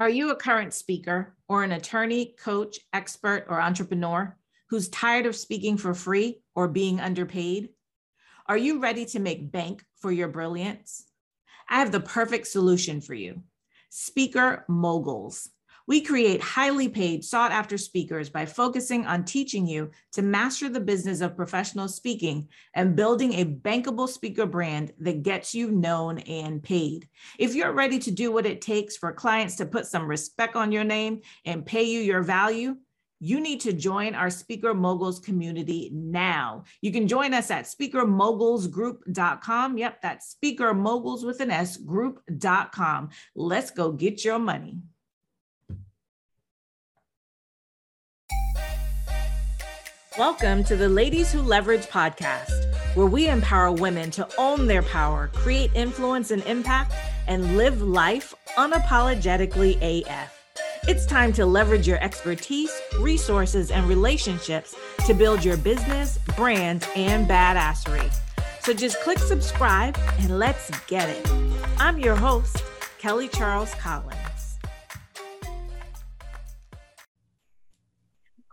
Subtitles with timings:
[0.00, 4.36] Are you a current speaker or an attorney, coach, expert, or entrepreneur
[4.70, 7.70] who's tired of speaking for free or being underpaid?
[8.46, 11.04] Are you ready to make bank for your brilliance?
[11.68, 13.42] I have the perfect solution for you
[13.90, 15.48] Speaker Moguls.
[15.88, 20.80] We create highly paid, sought after speakers by focusing on teaching you to master the
[20.80, 26.62] business of professional speaking and building a bankable speaker brand that gets you known and
[26.62, 27.08] paid.
[27.38, 30.72] If you're ready to do what it takes for clients to put some respect on
[30.72, 32.76] your name and pay you your value,
[33.18, 36.64] you need to join our Speaker Moguls community now.
[36.82, 39.78] You can join us at speakermogulsgroup.com.
[39.78, 43.08] Yep, that's Speaker Moguls with an S group.com.
[43.34, 44.82] Let's go get your money.
[50.18, 55.30] Welcome to the Ladies Who Leverage podcast, where we empower women to own their power,
[55.32, 56.92] create influence and impact,
[57.28, 60.38] and live life unapologetically AF.
[60.88, 64.74] It's time to leverage your expertise, resources, and relationships
[65.06, 68.12] to build your business, brand, and badassery.
[68.62, 71.30] So just click subscribe and let's get it.
[71.78, 72.62] I'm your host,
[72.98, 74.27] Kelly Charles Collins.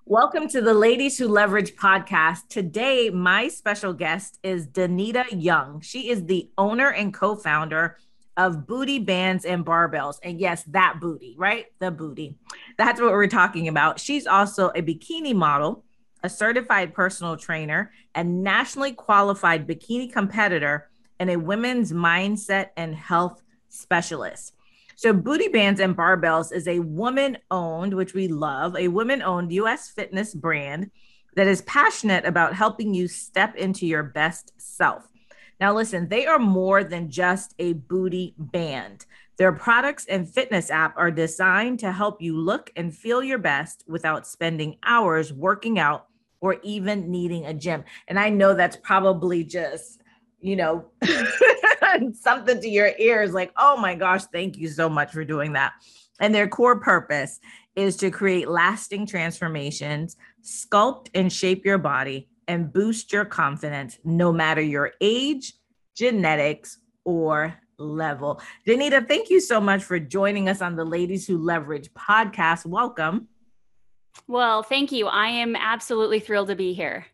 [0.07, 2.47] Welcome to the Ladies Who Leverage podcast.
[2.47, 5.81] Today, my special guest is Danita Young.
[5.81, 7.97] She is the owner and co founder
[8.37, 10.19] of Booty Bands and Barbells.
[10.21, 11.65] And yes, that booty, right?
[11.79, 12.35] The booty.
[12.77, 13.99] That's what we're talking about.
[13.99, 15.83] She's also a bikini model,
[16.21, 20.87] a certified personal trainer, a nationally qualified bikini competitor,
[21.19, 24.54] and a women's mindset and health specialist.
[24.97, 29.51] So, Booty Bands and Barbells is a woman owned, which we love, a woman owned
[29.51, 30.89] US fitness brand
[31.35, 35.07] that is passionate about helping you step into your best self.
[35.59, 39.05] Now, listen, they are more than just a booty band.
[39.37, 43.83] Their products and fitness app are designed to help you look and feel your best
[43.87, 46.07] without spending hours working out
[46.39, 47.83] or even needing a gym.
[48.07, 50.01] And I know that's probably just,
[50.45, 50.85] you know,
[52.13, 55.73] something to your ears like, oh my gosh, thank you so much for doing that.
[56.19, 57.39] And their core purpose
[57.75, 64.31] is to create lasting transformations, sculpt and shape your body, and boost your confidence no
[64.31, 65.53] matter your age,
[65.95, 68.39] genetics, or level.
[68.67, 72.67] Danita, thank you so much for joining us on the Ladies Who Leverage podcast.
[72.67, 73.29] Welcome.
[74.27, 75.07] Well, thank you.
[75.07, 77.07] I am absolutely thrilled to be here.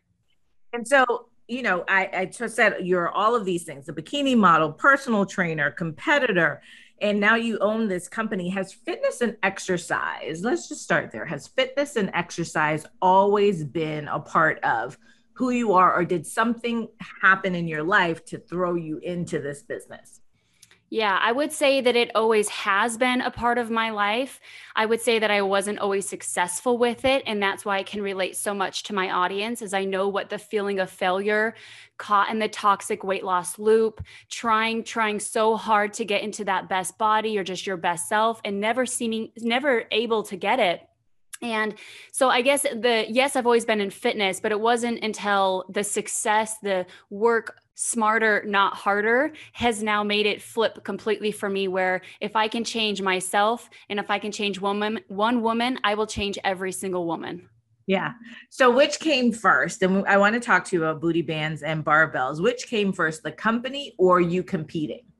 [0.74, 4.36] And so, you know, I, I just said you're all of these things a bikini
[4.36, 6.62] model, personal trainer, competitor,
[7.02, 8.48] and now you own this company.
[8.48, 11.26] Has fitness and exercise, let's just start there.
[11.26, 14.96] Has fitness and exercise always been a part of
[15.34, 16.88] who you are, or did something
[17.20, 20.21] happen in your life to throw you into this business?
[20.92, 24.38] Yeah, I would say that it always has been a part of my life.
[24.76, 27.22] I would say that I wasn't always successful with it.
[27.26, 30.28] And that's why I can relate so much to my audience, as I know what
[30.28, 31.54] the feeling of failure,
[31.96, 36.68] caught in the toxic weight loss loop, trying, trying so hard to get into that
[36.68, 40.82] best body or just your best self and never seeming, never able to get it
[41.42, 41.74] and
[42.12, 45.82] so I guess the yes, I've always been in fitness, but it wasn't until the
[45.82, 51.68] success, the work smarter, not harder, has now made it flip completely for me.
[51.68, 55.94] Where if I can change myself and if I can change woman, one woman, I
[55.94, 57.48] will change every single woman.
[57.86, 58.12] Yeah.
[58.50, 59.82] So which came first?
[59.82, 62.40] And I want to talk to you about booty bands and barbells.
[62.40, 65.11] Which came first, the company or you competing?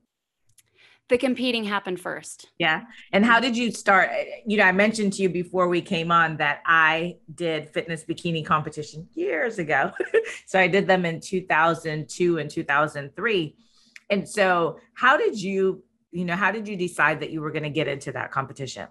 [1.13, 2.47] The competing happened first.
[2.57, 2.85] Yeah.
[3.11, 4.09] And how did you start?
[4.47, 8.43] You know, I mentioned to you before we came on that I did fitness bikini
[8.43, 9.91] competition years ago.
[10.47, 13.55] so I did them in 2002 and 2003.
[14.09, 17.61] And so how did you, you know, how did you decide that you were going
[17.61, 18.87] to get into that competition?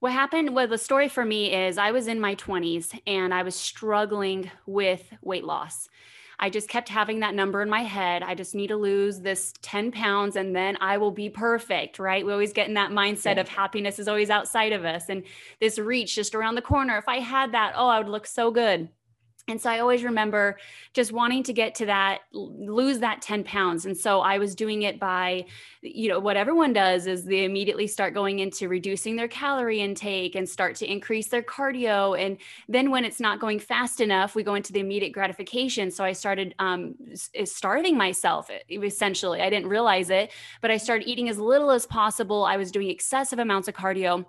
[0.00, 3.42] What happened, well, the story for me is I was in my 20s and I
[3.42, 5.88] was struggling with weight loss.
[6.38, 8.22] I just kept having that number in my head.
[8.22, 12.24] I just need to lose this 10 pounds and then I will be perfect, right?
[12.24, 13.40] We always get in that mindset yeah.
[13.40, 15.24] of happiness is always outside of us and
[15.60, 16.98] this reach just around the corner.
[16.98, 18.88] If I had that, oh, I would look so good.
[19.48, 20.58] And so I always remember
[20.92, 23.86] just wanting to get to that, lose that 10 pounds.
[23.86, 25.46] And so I was doing it by,
[25.82, 30.34] you know, what everyone does is they immediately start going into reducing their calorie intake
[30.34, 32.20] and start to increase their cardio.
[32.20, 32.38] And
[32.68, 35.92] then when it's not going fast enough, we go into the immediate gratification.
[35.92, 36.96] So I started um,
[37.44, 39.42] starving myself essentially.
[39.42, 42.44] I didn't realize it, but I started eating as little as possible.
[42.44, 44.26] I was doing excessive amounts of cardio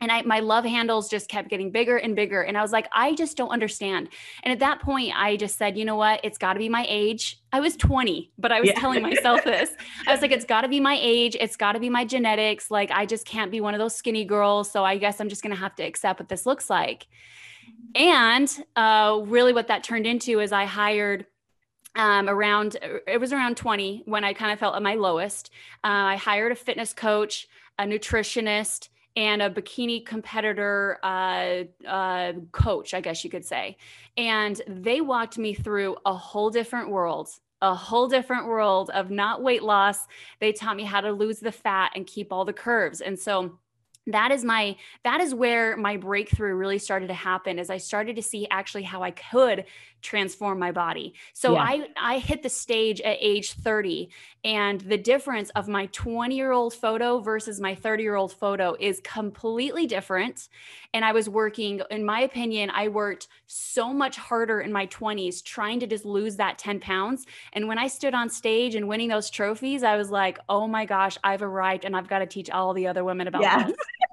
[0.00, 2.42] and I, my love handles just kept getting bigger and bigger.
[2.42, 4.08] And I was like, I just don't understand.
[4.42, 6.20] And at that point, I just said, you know what?
[6.22, 7.40] It's got to be my age.
[7.52, 8.80] I was 20, but I was yeah.
[8.80, 9.70] telling myself this.
[10.06, 11.36] I was like, it's got to be my age.
[11.40, 12.70] It's got to be my genetics.
[12.70, 14.70] Like, I just can't be one of those skinny girls.
[14.70, 17.06] So I guess I'm just going to have to accept what this looks like.
[17.94, 21.26] And uh, really, what that turned into is I hired
[21.96, 22.76] um, around
[23.06, 25.50] it was around 20 when I kind of felt at my lowest.
[25.84, 27.46] Uh, I hired a fitness coach,
[27.78, 33.76] a nutritionist, and a bikini competitor uh, uh, coach, I guess you could say.
[34.16, 37.30] And they walked me through a whole different world,
[37.62, 40.06] a whole different world of not weight loss.
[40.40, 43.00] They taught me how to lose the fat and keep all the curves.
[43.00, 43.58] And so
[44.06, 48.16] that is my that is where my breakthrough really started to happen as i started
[48.16, 49.64] to see actually how i could
[50.04, 51.60] transform my body so yeah.
[51.60, 54.10] i i hit the stage at age 30
[54.44, 58.76] and the difference of my 20 year old photo versus my 30 year old photo
[58.78, 60.48] is completely different
[60.92, 65.42] and i was working in my opinion i worked so much harder in my 20s
[65.42, 67.24] trying to just lose that 10 pounds
[67.54, 70.84] and when i stood on stage and winning those trophies i was like oh my
[70.84, 73.66] gosh i've arrived and i've got to teach all the other women about yeah.
[73.66, 73.76] this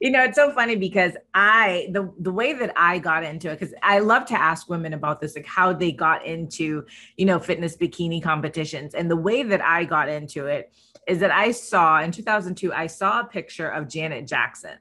[0.00, 3.58] you know, it's so funny because I the the way that I got into it
[3.58, 6.84] because I love to ask women about this, like how they got into
[7.16, 10.72] you know fitness bikini competitions, and the way that I got into it
[11.06, 14.78] is that I saw in 2002 I saw a picture of Janet Jackson,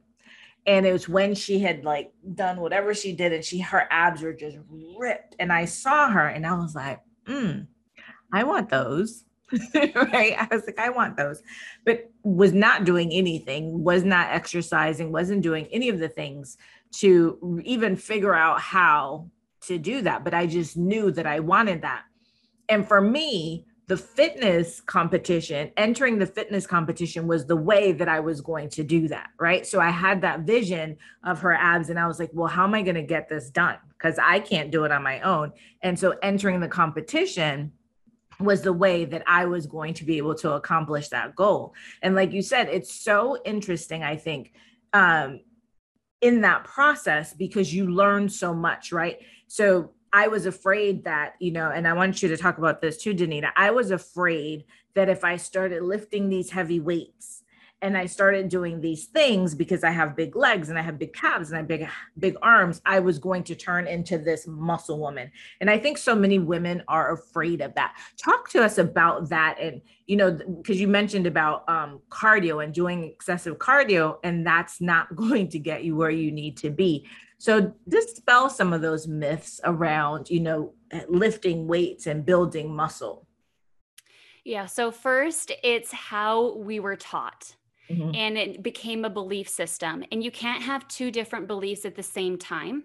[0.65, 4.21] and it was when she had like done whatever she did, and she her abs
[4.21, 4.57] were just
[4.97, 7.61] ripped, and I saw her, and I was like, hmm,
[8.33, 9.23] I want those.
[9.73, 10.35] right?
[10.37, 11.41] I was like, I want those,
[11.85, 16.57] but was not doing anything, was not exercising, wasn't doing any of the things
[16.95, 19.29] to even figure out how
[19.61, 20.23] to do that.
[20.23, 22.03] But I just knew that I wanted that.
[22.69, 28.19] And for me, the fitness competition, entering the fitness competition was the way that I
[28.19, 29.29] was going to do that.
[29.39, 29.65] Right.
[29.65, 32.73] So I had that vision of her abs, and I was like, well, how am
[32.73, 33.77] I going to get this done?
[33.97, 35.53] Because I can't do it on my own.
[35.81, 37.71] And so entering the competition,
[38.39, 41.73] was the way that I was going to be able to accomplish that goal.
[42.01, 44.53] And like you said, it's so interesting, I think,
[44.93, 45.41] um,
[46.21, 49.19] in that process because you learn so much, right?
[49.47, 52.97] So I was afraid that, you know, and I want you to talk about this
[52.97, 53.51] too, Danita.
[53.55, 57.43] I was afraid that if I started lifting these heavy weights,
[57.81, 61.13] and I started doing these things because I have big legs and I have big
[61.13, 61.87] calves and I have big
[62.17, 65.31] big arms, I was going to turn into this muscle woman.
[65.61, 67.95] And I think so many women are afraid of that.
[68.17, 72.73] Talk to us about that and you know because you mentioned about um, cardio and
[72.73, 77.07] doing excessive cardio and that's not going to get you where you need to be.
[77.37, 80.73] So dispel some of those myths around, you know,
[81.07, 83.27] lifting weights and building muscle.
[84.47, 84.65] Yeah.
[84.65, 87.56] So, first, it's how we were taught.
[87.89, 88.15] Mm-hmm.
[88.15, 90.03] And it became a belief system.
[90.11, 92.83] And you can't have two different beliefs at the same time.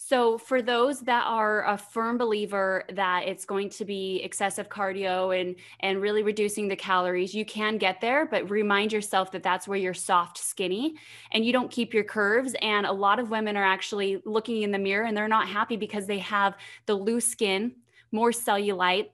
[0.00, 5.38] So, for those that are a firm believer that it's going to be excessive cardio
[5.38, 9.66] and and really reducing the calories, you can get there, but remind yourself that that's
[9.66, 10.94] where you're soft, skinny,
[11.32, 12.54] and you don't keep your curves.
[12.62, 15.76] And a lot of women are actually looking in the mirror and they're not happy
[15.76, 17.74] because they have the loose skin,
[18.12, 19.08] more cellulite,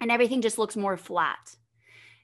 [0.00, 1.56] and everything just looks more flat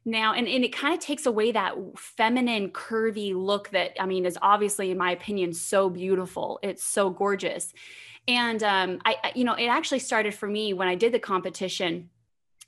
[0.04, 4.24] now and, and it kind of takes away that feminine curvy look that i mean
[4.24, 6.58] is obviously in my opinion so beautiful.
[6.62, 7.72] It's so gorgeous.
[8.26, 12.10] And um, I, you know it actually started for me when i did the competition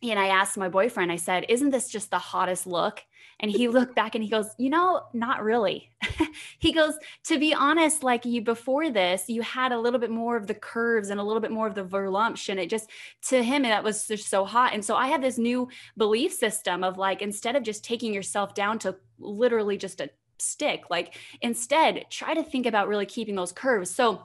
[0.02, 3.02] and i asked my boyfriend i said isn't this just the hottest look
[3.40, 5.90] and he looked back and he goes, You know, not really.
[6.58, 6.94] he goes,
[7.25, 10.54] To be honest, like you before this, you had a little bit more of the
[10.54, 12.49] curves and a little bit more of the voluptuous.
[12.50, 12.90] And it just,
[13.28, 14.75] to him, that was just so hot.
[14.75, 18.54] And so I had this new belief system of like, instead of just taking yourself
[18.54, 23.52] down to literally just a stick, like instead try to think about really keeping those
[23.52, 23.90] curves.
[23.90, 24.23] So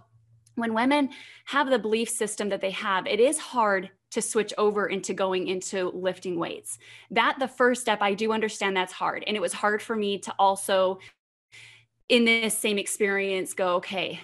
[0.55, 1.09] when women
[1.45, 5.47] have the belief system that they have, it is hard to switch over into going
[5.47, 6.79] into lifting weights.
[7.11, 9.25] That the first step, I do understand that's hard.
[9.27, 10.99] And it was hard for me to also
[12.07, 14.21] in this same experience go, okay,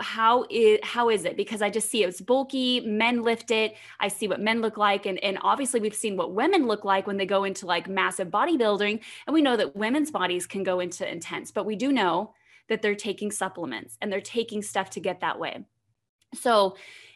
[0.00, 4.08] how is how is it because i just see it's bulky men lift it i
[4.08, 7.18] see what men look like and, and obviously we've seen what women look like when
[7.18, 11.06] they go into like massive bodybuilding and we know that women's bodies can go into
[11.06, 12.32] intense but we do know
[12.70, 15.62] that they're taking supplements and they're taking stuff to get that way
[16.32, 16.74] so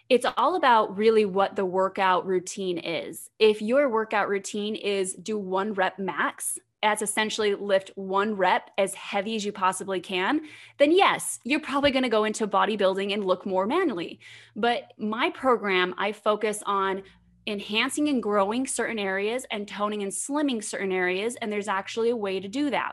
[0.08, 3.30] it's all about really what the workout routine is.
[3.38, 8.94] If your workout routine is do one rep max, that's essentially lift one rep as
[8.94, 10.42] heavy as you possibly can,
[10.78, 14.20] then yes, you're probably going to go into bodybuilding and look more manly.
[14.54, 17.02] But my program, I focus on
[17.46, 21.36] enhancing and growing certain areas and toning and slimming certain areas.
[21.36, 22.92] And there's actually a way to do that.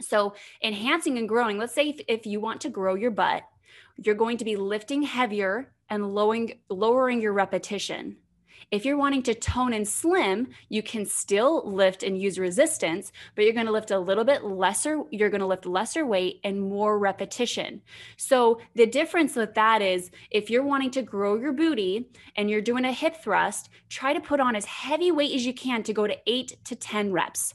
[0.00, 3.44] So, enhancing and growing, let's say if, if you want to grow your butt,
[3.96, 8.16] you're going to be lifting heavier and lowering lowering your repetition.
[8.70, 13.44] If you're wanting to tone and slim, you can still lift and use resistance, but
[13.44, 16.60] you're going to lift a little bit lesser, you're going to lift lesser weight and
[16.60, 17.82] more repetition.
[18.16, 22.60] So the difference with that is if you're wanting to grow your booty and you're
[22.60, 25.92] doing a hip thrust, try to put on as heavy weight as you can to
[25.92, 27.54] go to 8 to 10 reps.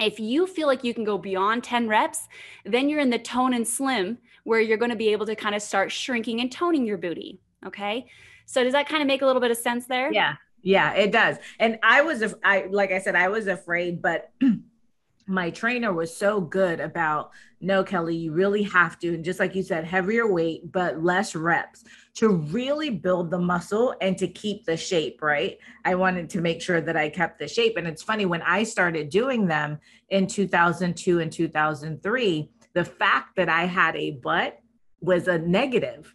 [0.00, 2.28] If you feel like you can go beyond 10 reps,
[2.64, 5.54] then you're in the tone and slim where you're going to be able to kind
[5.54, 7.40] of start shrinking and toning your booty.
[7.66, 8.06] Okay.
[8.46, 10.12] So does that kind of make a little bit of sense there?
[10.12, 10.34] Yeah.
[10.62, 11.36] Yeah, it does.
[11.58, 14.32] And I was, I like I said, I was afraid, but
[15.26, 19.54] my trainer was so good about no, Kelly, you really have to, and just like
[19.54, 21.84] you said, heavier weight, but less reps
[22.14, 25.58] to really build the muscle and to keep the shape, right?
[25.84, 27.76] I wanted to make sure that I kept the shape.
[27.76, 29.78] And it's funny, when I started doing them
[30.10, 34.60] in 2002 and 2003, the fact that I had a butt
[35.00, 36.14] was a negative,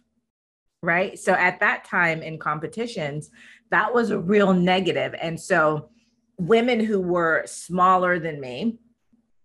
[0.84, 1.18] right?
[1.18, 3.30] So at that time in competitions,
[3.70, 5.14] that was a real negative.
[5.20, 5.88] And so
[6.38, 8.78] women who were smaller than me,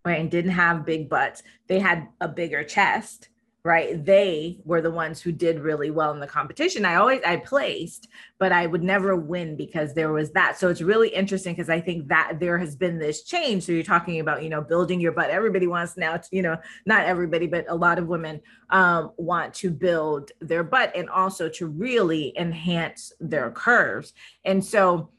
[0.05, 3.28] right, and didn't have big butts, they had a bigger chest,
[3.63, 4.03] right?
[4.05, 6.85] They were the ones who did really well in the competition.
[6.85, 10.57] I always I placed, but I would never win because there was that.
[10.57, 13.63] So it's really interesting because I think that there has been this change.
[13.63, 15.29] So you're talking about, you know, building your butt.
[15.29, 18.39] Everybody wants now to, you know, not everybody, but a lot of women
[18.69, 24.13] um, want to build their butt and also to really enhance their curves.
[24.45, 25.09] And so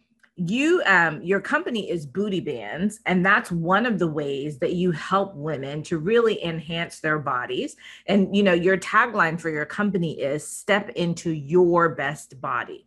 [0.49, 4.91] you um your company is booty bands and that's one of the ways that you
[4.91, 7.77] help women to really enhance their bodies.
[8.07, 12.87] And you know your tagline for your company is step into your best body.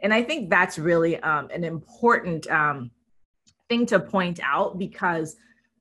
[0.00, 2.90] And i think that's really um, an important um,
[3.68, 5.36] thing to point out because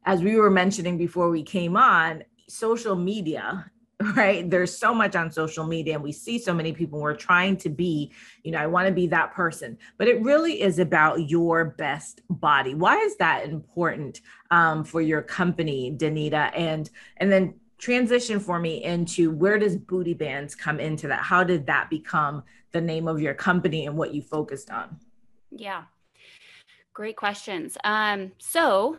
[0.06, 3.71] as we were mentioning before we came on social media
[4.16, 4.50] right?
[4.50, 7.70] There's so much on social media and we see so many people we're trying to
[7.70, 8.12] be
[8.44, 9.78] you know i want to be that person.
[9.98, 12.76] But it really is about your best body.
[12.76, 16.52] Why is that important um, for your company danita?
[16.56, 21.22] And and then transition for me into where does booty bands come into that?
[21.22, 25.00] How did that become the name of your company and what you focused on?
[25.50, 25.84] Yeah.
[26.94, 27.78] Great questions.
[27.84, 28.98] Um, so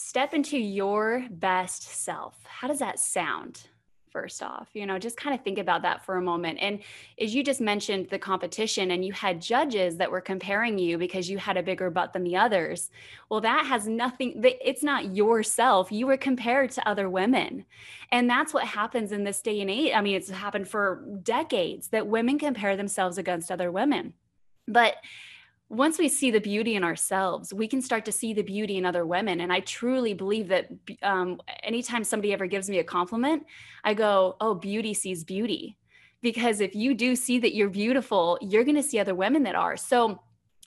[0.00, 2.34] step into your best self.
[2.44, 3.68] How does that sound?
[4.10, 6.58] First off, you know, just kind of think about that for a moment.
[6.60, 6.80] And
[7.20, 11.30] as you just mentioned the competition and you had judges that were comparing you because
[11.30, 12.90] you had a bigger butt than the others.
[13.28, 15.92] Well, that has nothing, it's not yourself.
[15.92, 17.66] You were compared to other women.
[18.10, 19.92] And that's what happens in this day and age.
[19.94, 24.14] I mean, it's happened for decades that women compare themselves against other women.
[24.66, 24.96] But
[25.70, 28.84] once we see the beauty in ourselves, we can start to see the beauty in
[28.84, 29.40] other women.
[29.40, 30.68] And I truly believe that
[31.00, 33.46] um, anytime somebody ever gives me a compliment,
[33.84, 35.76] I go, Oh, beauty sees beauty.
[36.22, 39.54] Because if you do see that you're beautiful, you're going to see other women that
[39.54, 39.76] are.
[39.76, 40.20] So,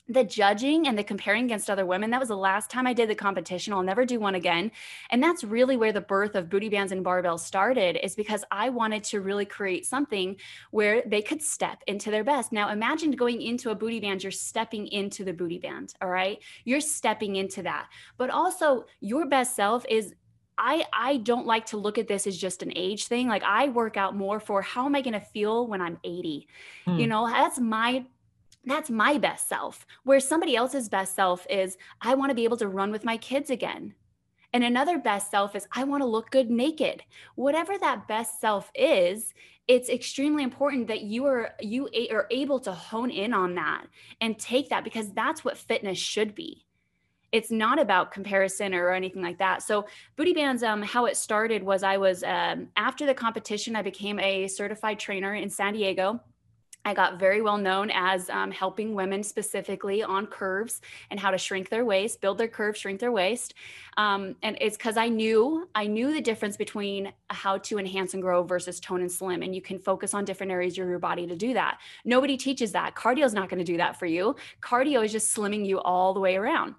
[0.10, 3.10] the judging and the comparing against other women that was the last time i did
[3.10, 4.70] the competition i'll never do one again
[5.12, 8.68] and that's really where the birth of booty bands and barbells started is because i
[8.68, 10.36] wanted to really create something
[10.72, 14.32] where they could step into their best now imagine going into a booty band you're
[14.32, 19.56] stepping into the booty band all right you're stepping into that but also your best
[19.56, 20.14] self is
[20.56, 23.28] I I don't like to look at this as just an age thing.
[23.28, 26.48] Like I work out more for how am I going to feel when I'm 80?
[26.86, 27.00] Mm.
[27.00, 28.06] You know, that's my
[28.66, 29.86] that's my best self.
[30.04, 33.18] Where somebody else's best self is, I want to be able to run with my
[33.18, 33.94] kids again.
[34.54, 37.04] And another best self is, I want to look good naked.
[37.36, 39.34] Whatever that best self is,
[39.68, 43.86] it's extremely important that you are you are able to hone in on that
[44.20, 46.66] and take that because that's what fitness should be
[47.34, 49.64] it's not about comparison or anything like that.
[49.64, 53.82] So booty bands, um, how it started was I was um, after the competition, I
[53.82, 56.22] became a certified trainer in San Diego.
[56.86, 61.38] I got very well known as um, helping women specifically on curves and how to
[61.38, 63.54] shrink their waist, build their curves, shrink their waist.
[63.96, 68.22] Um, and it's because I knew I knew the difference between how to enhance and
[68.22, 69.42] grow versus tone and slim.
[69.44, 71.80] And you can focus on different areas of your body to do that.
[72.04, 72.96] Nobody teaches that.
[72.96, 74.36] Cardio is not going to do that for you.
[74.62, 76.76] Cardio is just slimming you all the way around.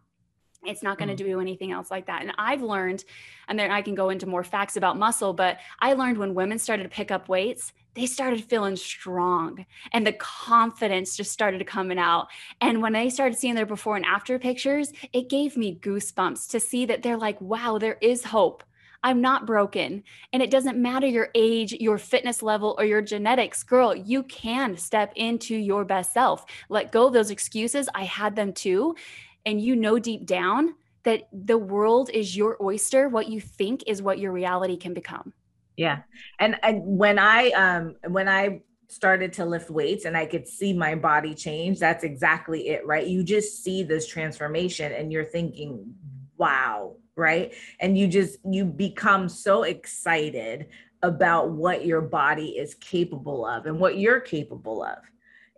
[0.67, 1.27] It's not going to mm.
[1.27, 2.23] do anything else like that.
[2.23, 3.05] And I've learned,
[3.49, 6.59] and then I can go into more facts about muscle, but I learned when women
[6.59, 11.99] started to pick up weights, they started feeling strong and the confidence just started coming
[11.99, 12.29] out.
[12.61, 16.61] And when they started seeing their before and after pictures, it gave me goosebumps to
[16.61, 18.65] see that they're like, wow, there is hope.
[19.05, 20.03] I'm not broken.
[20.33, 23.63] And it doesn't matter your age, your fitness level, or your genetics.
[23.63, 26.47] Girl, you can step into your best self.
[26.71, 27.87] Let go of those excuses.
[27.95, 28.97] I had them too.
[29.47, 30.75] And you know deep down
[31.05, 33.09] that the world is your oyster.
[33.09, 35.33] What you think is what your reality can become.
[35.77, 36.03] Yeah.
[36.39, 40.73] And, and when I um when I started to lift weights and I could see
[40.73, 43.07] my body change, that's exactly it, right?
[43.07, 45.95] You just see this transformation and you're thinking,
[46.37, 47.53] wow, right?
[47.81, 50.67] And you just you become so excited
[51.03, 54.99] about what your body is capable of and what you're capable of.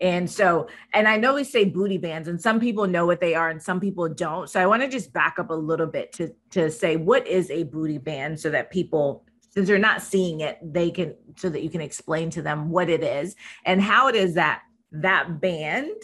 [0.01, 3.35] And so, and I know we say booty bands, and some people know what they
[3.35, 4.49] are, and some people don't.
[4.49, 7.51] So I want to just back up a little bit to to say what is
[7.51, 11.63] a booty band, so that people, since they're not seeing it, they can so that
[11.63, 14.63] you can explain to them what it is and how it is that
[14.93, 15.95] that band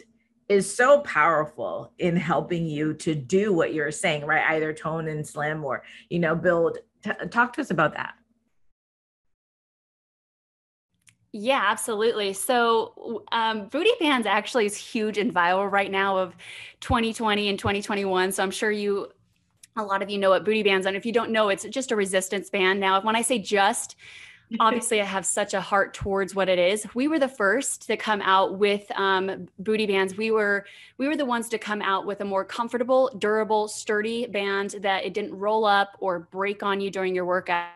[0.48, 4.44] is so powerful in helping you to do what you're saying, right?
[4.50, 6.78] Either tone and slim, or you know, build.
[7.04, 8.14] T- talk to us about that.
[11.32, 12.34] Yeah, absolutely.
[12.34, 16.36] So, um, Booty Bands actually is huge and viral right now of
[16.80, 18.32] 2020 and 2021.
[18.32, 19.08] So, I'm sure you,
[19.76, 20.94] a lot of you know what Booty Bands are.
[20.94, 22.80] If you don't know, it's just a resistance band.
[22.80, 23.96] Now, when I say just,
[24.60, 26.86] obviously I have such a heart towards what it is.
[26.94, 30.16] We were the first to come out with um, booty bands.
[30.18, 30.66] We were
[30.98, 35.06] we were the ones to come out with a more comfortable, durable, sturdy band that
[35.06, 37.70] it didn't roll up or break on you during your workout.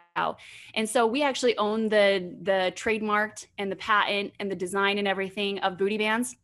[0.74, 5.06] And so we actually own the the trademarked and the patent and the design and
[5.06, 6.36] everything of booty bands.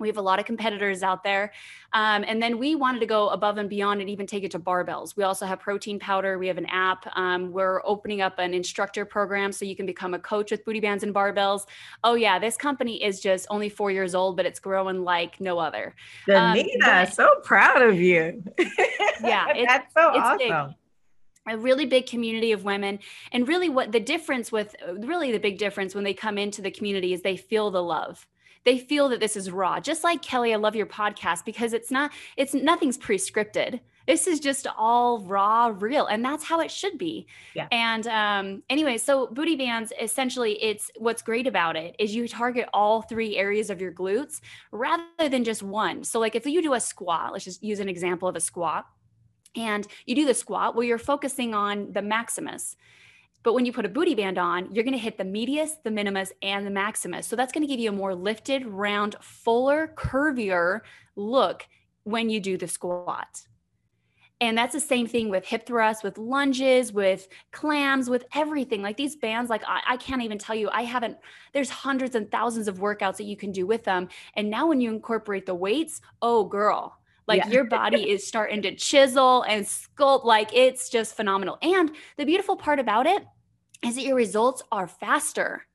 [0.00, 1.52] We have a lot of competitors out there.
[1.92, 4.58] Um, and then we wanted to go above and beyond and even take it to
[4.58, 5.16] barbells.
[5.16, 6.36] We also have protein powder.
[6.36, 7.06] We have an app.
[7.16, 10.80] Um, we're opening up an instructor program so you can become a coach with booty
[10.80, 11.66] bands and barbells.
[12.02, 15.58] Oh, yeah, this company is just only four years old, but it's growing like no
[15.58, 15.94] other.
[16.28, 18.42] Danita, um, so proud of you.
[19.22, 20.38] Yeah, it's, that's so awesome.
[20.38, 20.74] Big
[21.48, 22.98] a really big community of women.
[23.32, 26.70] And really what the difference with really the big difference when they come into the
[26.70, 28.26] community is they feel the love.
[28.64, 29.78] They feel that this is raw.
[29.80, 33.80] Just like kelly i love your podcast because it's not it's nothing's pre-scripted.
[34.06, 37.26] This is just all raw real and that's how it should be.
[37.54, 37.68] Yeah.
[37.70, 42.68] and um anyway so booty bands essentially it's what's great about it is you target
[42.72, 44.40] all three areas of your glutes
[44.72, 46.04] rather than just one.
[46.04, 48.86] So like if you do a squat let's just use an example of a squat
[49.56, 52.76] and you do the squat well you're focusing on the maximus
[53.44, 55.90] but when you put a booty band on, you're going to hit the medius, the
[55.90, 57.26] minimus, and the maximus.
[57.26, 60.80] So that's going to give you a more lifted, round, fuller, curvier
[61.14, 61.68] look
[62.04, 63.46] when you do the squat.
[64.40, 68.82] And that's the same thing with hip thrusts, with lunges, with clams, with everything.
[68.82, 71.16] Like these bands, like I, I, can't even tell you, I haven't,
[71.52, 74.08] there's hundreds and thousands of workouts that you can do with them.
[74.34, 77.50] And now when you incorporate the weights, oh girl, like yeah.
[77.50, 80.24] your body is starting to chisel and sculpt.
[80.24, 81.58] Like it's just phenomenal.
[81.62, 83.24] And the beautiful part about it
[83.84, 85.66] is that your results are faster.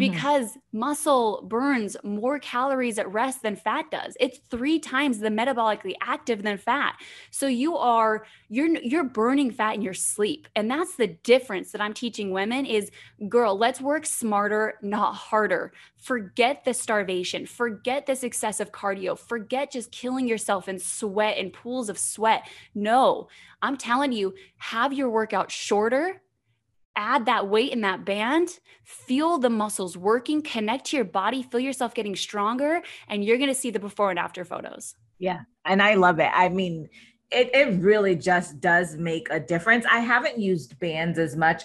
[0.00, 0.78] Because mm-hmm.
[0.78, 4.16] muscle burns more calories at rest than fat does.
[4.18, 6.96] It's three times the metabolically active than fat.
[7.30, 10.48] So you are you're you're burning fat in your sleep.
[10.56, 12.90] And that's the difference that i'm teaching women is
[13.28, 15.72] girl let's work smarter not harder.
[15.96, 17.46] Forget the starvation.
[17.46, 19.18] Forget this excessive cardio.
[19.18, 22.48] Forget just killing yourself in sweat and pools of sweat.
[22.74, 23.28] No
[23.62, 26.22] i'm telling you have your workout shorter
[26.96, 31.60] add that weight in that band, feel the muscles working, connect to your body, feel
[31.60, 34.94] yourself getting stronger, and you're going to see the before and after photos.
[35.18, 35.40] Yeah.
[35.64, 36.30] And I love it.
[36.34, 36.88] I mean,
[37.30, 39.84] it, it really just does make a difference.
[39.90, 41.64] I haven't used bands as much.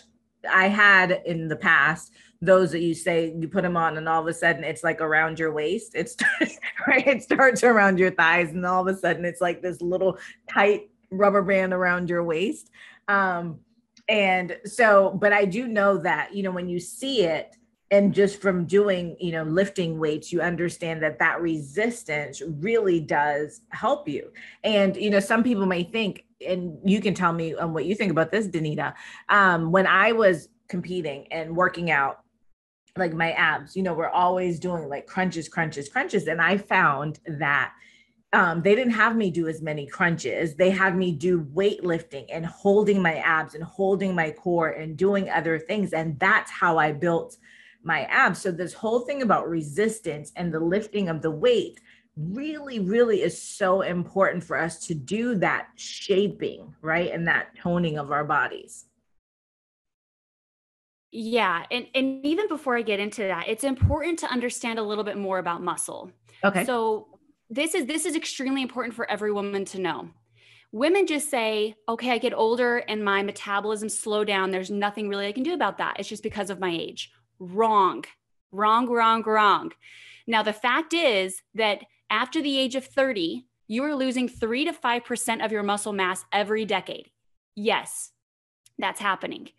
[0.49, 2.11] I had in the past
[2.41, 5.01] those that you say you put them on and all of a sudden it's like
[5.01, 5.95] around your waist.
[5.95, 7.07] It starts right.
[7.07, 10.89] It starts around your thighs and all of a sudden it's like this little tight
[11.09, 12.69] rubber band around your waist.
[13.07, 13.59] Um,
[14.07, 17.55] and so but i do know that you know when you see it
[17.91, 23.61] and just from doing you know lifting weights you understand that that resistance really does
[23.69, 24.31] help you.
[24.63, 27.95] And you know some people may think and you can tell me um, what you
[27.95, 28.93] think about this danita.
[29.29, 32.21] Um, when i was competing and working out
[32.97, 36.27] like my abs you know we're always doing like crunches crunches crunches.
[36.27, 37.73] And i found that
[38.35, 40.55] um, they didn't have me do as many crunches.
[40.55, 45.29] They had me do weightlifting and holding my abs and holding my core and doing
[45.29, 45.93] other things.
[45.93, 47.37] And that's how I built
[47.81, 48.41] my abs.
[48.41, 51.79] So, this whole thing about resistance and the lifting of the weight
[52.17, 57.13] really, really is so important for us to do that shaping, right?
[57.13, 58.83] And that toning of our bodies.
[61.13, 61.63] Yeah.
[61.71, 65.17] And, and even before I get into that, it's important to understand a little bit
[65.17, 66.11] more about muscle.
[66.43, 66.65] Okay.
[66.65, 67.14] So,
[67.49, 70.09] this is this is extremely important for every woman to know
[70.71, 75.27] women just say okay i get older and my metabolism slow down there's nothing really
[75.27, 78.03] i can do about that it's just because of my age wrong
[78.51, 79.71] wrong wrong wrong
[80.27, 84.73] now the fact is that after the age of 30 you are losing three to
[84.73, 87.09] 5% of your muscle mass every decade.
[87.55, 88.11] Yes,
[88.77, 89.49] that's happening.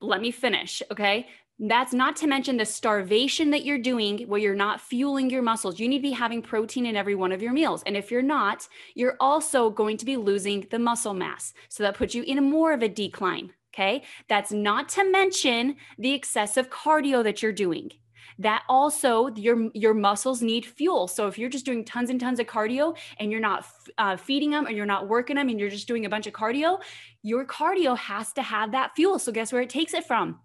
[0.00, 0.82] Let me finish.
[0.90, 1.28] Okay.
[1.64, 5.78] That's not to mention the starvation that you're doing where you're not fueling your muscles.
[5.78, 7.84] You need to be having protein in every one of your meals.
[7.86, 11.54] And if you're not, you're also going to be losing the muscle mass.
[11.68, 13.52] So that puts you in more of a decline.
[13.72, 14.02] Okay.
[14.28, 17.92] That's not to mention the excessive cardio that you're doing
[18.38, 22.40] that also your your muscles need fuel so if you're just doing tons and tons
[22.40, 23.66] of cardio and you're not
[23.98, 26.32] uh, feeding them and you're not working them and you're just doing a bunch of
[26.32, 26.80] cardio
[27.22, 30.40] your cardio has to have that fuel so guess where it takes it from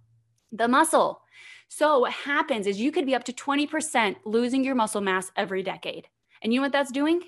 [0.51, 1.21] the muscle
[1.69, 5.63] so what happens is you could be up to 20% losing your muscle mass every
[5.63, 6.07] decade
[6.41, 7.21] and you know what that's doing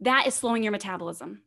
[0.00, 1.42] that is slowing your metabolism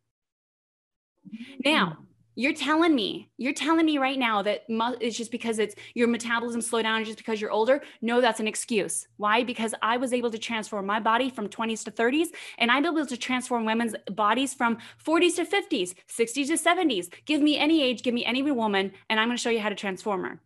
[1.64, 1.98] now
[2.38, 6.08] you're telling me, you're telling me right now that mu- it's just because it's your
[6.08, 7.82] metabolism slow down just because you're older.
[8.02, 9.08] No, that's an excuse.
[9.16, 9.44] Why?
[9.44, 13.06] Because I was able to transform my body from 20s to 30s, and I'm able
[13.06, 17.10] to transform women's bodies from 40s to 50s, 60s to 70s.
[17.26, 19.70] Give me any age, give me any woman, and I'm going to show you how
[19.70, 20.42] to transform her.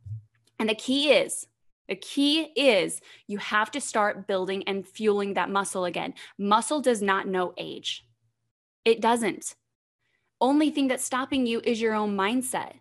[0.60, 1.48] And the key is,
[1.88, 6.13] the key is you have to start building and fueling that muscle again.
[6.38, 8.06] Muscle does not know age.
[8.86, 9.56] It doesn't
[10.41, 12.74] only thing that's stopping you is your own mindset.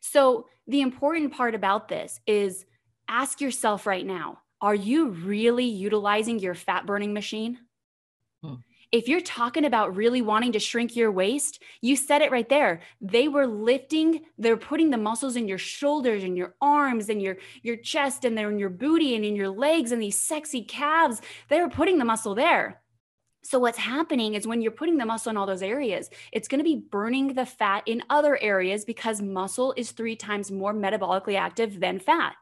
[0.00, 2.66] So, the important part about this is
[3.08, 7.58] ask yourself right now are you really utilizing your fat burning machine?
[8.92, 12.80] If you're talking about really wanting to shrink your waist, you said it right there.
[13.00, 17.36] They were lifting, they're putting the muscles in your shoulders and your arms and your
[17.62, 21.20] your chest and they're in your booty and in your legs and these sexy calves.
[21.48, 22.80] They were putting the muscle there.
[23.46, 26.58] So, what's happening is when you're putting the muscle in all those areas, it's going
[26.58, 31.38] to be burning the fat in other areas because muscle is three times more metabolically
[31.38, 32.34] active than fat.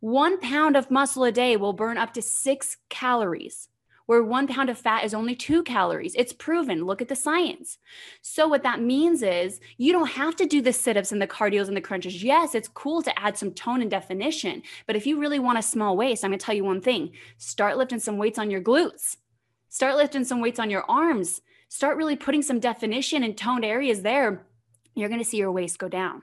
[0.00, 3.68] One pound of muscle a day will burn up to six calories,
[4.06, 6.14] where one pound of fat is only two calories.
[6.16, 6.84] It's proven.
[6.84, 7.78] Look at the science.
[8.22, 11.26] So, what that means is you don't have to do the sit ups and the
[11.26, 12.22] cardios and the crunches.
[12.22, 14.62] Yes, it's cool to add some tone and definition.
[14.86, 17.12] But if you really want a small waist, I'm going to tell you one thing
[17.38, 19.16] start lifting some weights on your glutes
[19.74, 21.40] Start lifting some weights on your arms.
[21.68, 24.46] Start really putting some definition and toned areas there.
[24.94, 26.22] You're going to see your waist go down.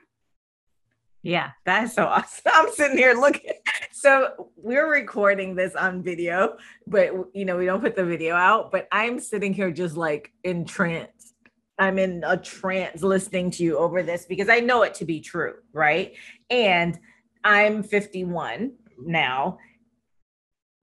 [1.23, 2.51] Yeah, that's so awesome.
[2.51, 3.53] I'm sitting here looking.
[3.91, 6.57] So we're recording this on video,
[6.87, 10.31] but you know, we don't put the video out, but I'm sitting here just like
[10.43, 11.33] in trance.
[11.77, 15.19] I'm in a trance listening to you over this because I know it to be
[15.19, 16.13] true, right?
[16.49, 16.99] And
[17.43, 19.57] I'm 51 now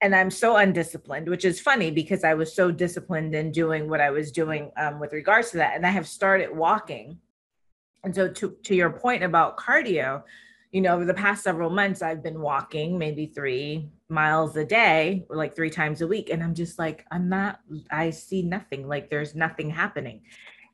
[0.00, 4.00] and I'm so undisciplined, which is funny because I was so disciplined in doing what
[4.00, 5.74] I was doing um, with regards to that.
[5.74, 7.18] And I have started walking.
[8.04, 10.22] And so, to, to your point about cardio,
[10.72, 15.26] you know, over the past several months, I've been walking maybe three miles a day,
[15.28, 16.30] or like three times a week.
[16.30, 18.86] And I'm just like, I'm not, I see nothing.
[18.86, 20.22] Like there's nothing happening.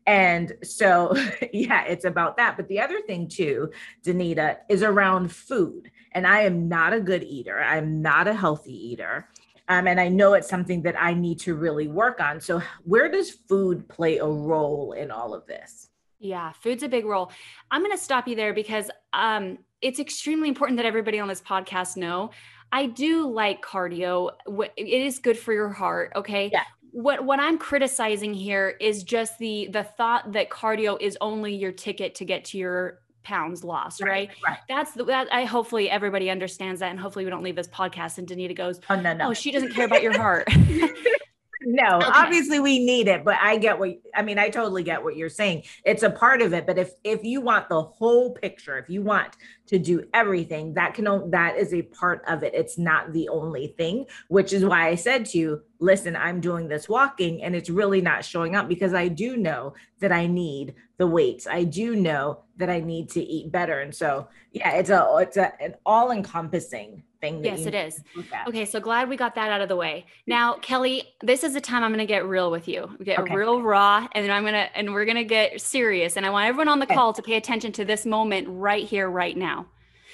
[0.06, 1.16] And so,
[1.52, 2.56] yeah, it's about that.
[2.56, 3.70] But the other thing, too,
[4.04, 5.90] Danita, is around food.
[6.12, 9.28] And I am not a good eater, I'm not a healthy eater.
[9.66, 12.38] Um, and I know it's something that I need to really work on.
[12.38, 15.88] So, where does food play a role in all of this?
[16.24, 17.30] Yeah, food's a big role.
[17.70, 21.42] I'm going to stop you there because um, it's extremely important that everybody on this
[21.42, 22.30] podcast know.
[22.72, 24.30] I do like cardio.
[24.76, 26.12] It is good for your heart.
[26.16, 26.50] Okay.
[26.52, 31.52] Yeah what what I'm criticizing here is just the the thought that cardio is only
[31.52, 34.28] your ticket to get to your pounds lost, right?
[34.28, 34.30] Right.
[34.46, 34.58] right.
[34.68, 38.18] That's the, that I hopefully everybody understands that, and hopefully we don't leave this podcast
[38.18, 40.46] and Danita goes, oh no, no, oh she doesn't care about your heart.
[41.64, 42.06] no, okay.
[42.12, 44.38] obviously we need it, but I get what I mean.
[44.38, 45.64] I totally get what you're saying.
[45.84, 49.02] It's a part of it, but if if you want the whole picture, if you
[49.02, 52.54] want to do everything, that can that is a part of it.
[52.54, 56.68] It's not the only thing, which is why I said to you, listen, I'm doing
[56.68, 60.74] this walking, and it's really not showing up because I do know that I need
[60.98, 61.46] the weights.
[61.46, 65.36] I do know that I need to eat better, and so yeah, it's a it's
[65.36, 67.44] a, an all encompassing thing.
[67.44, 68.00] yes, it is.
[68.48, 70.06] Okay, so glad we got that out of the way.
[70.26, 72.96] Now, Kelly, this is the time I'm going to get real with you.
[73.02, 73.34] Get okay.
[73.34, 76.16] real raw, and then I'm gonna and we're gonna get serious.
[76.16, 76.94] And I want everyone on the okay.
[76.94, 79.66] call to pay attention to this moment right here, right now,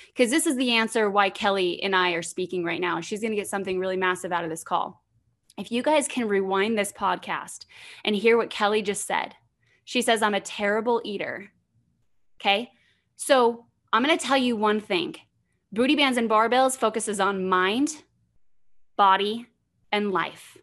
[0.09, 3.01] because this is the answer why Kelly and I are speaking right now.
[3.01, 5.03] She's going to get something really massive out of this call.
[5.59, 7.67] If you guys can rewind this podcast
[8.05, 9.35] and hear what Kelly just said,
[9.85, 11.51] she says, "I'm a terrible eater."
[12.41, 12.71] Okay,
[13.17, 15.17] so I'm going to tell you one thing
[15.73, 18.03] Booty Bands and Barbells focuses on mind,
[18.97, 19.47] body,
[19.93, 20.59] and life.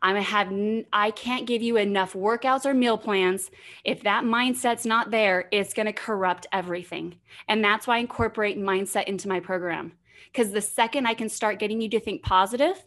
[0.00, 0.52] I have
[0.92, 3.50] I can't give you enough workouts or meal plans.
[3.84, 7.16] If that mindset's not there, it's going to corrupt everything.
[7.48, 9.92] And that's why I incorporate mindset into my program.
[10.32, 12.84] Cuz the second I can start getting you to think positive,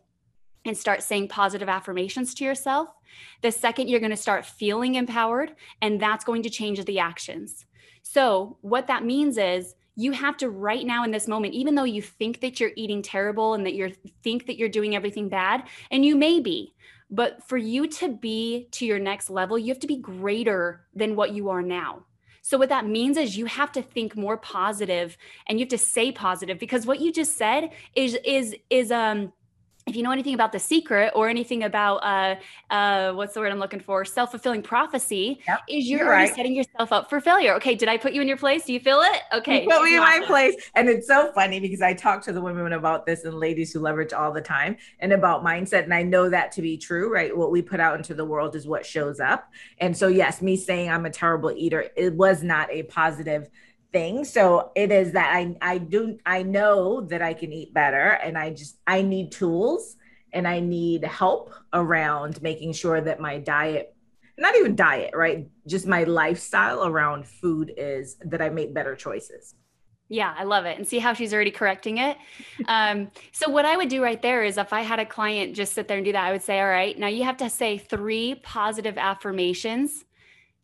[0.65, 2.89] and start saying positive affirmations to yourself.
[3.41, 7.65] The second, you're going to start feeling empowered, and that's going to change the actions.
[8.03, 11.83] So, what that means is you have to right now in this moment even though
[11.83, 15.63] you think that you're eating terrible and that you think that you're doing everything bad
[15.91, 16.73] and you may be
[17.11, 21.15] but for you to be to your next level you have to be greater than
[21.15, 22.05] what you are now.
[22.41, 25.15] So what that means is you have to think more positive
[25.47, 29.31] and you have to say positive because what you just said is is is um
[29.87, 32.35] if you know anything about the secret or anything about uh,
[32.73, 36.35] uh, what's the word I'm looking for, self-fulfilling prophecy, yep, is you're, you're already right.
[36.35, 37.55] setting yourself up for failure.
[37.55, 38.65] Okay, did I put you in your place?
[38.65, 39.21] Do you feel it?
[39.33, 42.33] Okay, you put me in my place, and it's so funny because I talk to
[42.33, 45.93] the women about this and ladies who leverage all the time and about mindset, and
[45.93, 47.11] I know that to be true.
[47.11, 50.41] Right, what we put out into the world is what shows up, and so yes,
[50.41, 53.49] me saying I'm a terrible eater, it was not a positive
[53.91, 54.25] thing.
[54.25, 58.37] So it is that I I do I know that I can eat better and
[58.37, 59.95] I just I need tools
[60.33, 63.95] and I need help around making sure that my diet
[64.37, 65.47] not even diet, right?
[65.67, 69.55] Just my lifestyle around food is that I make better choices.
[70.09, 70.77] Yeah, I love it.
[70.77, 72.17] And see how she's already correcting it.
[72.67, 75.73] Um, so, what I would do right there is if I had a client just
[75.73, 77.77] sit there and do that, I would say, All right, now you have to say
[77.77, 80.03] three positive affirmations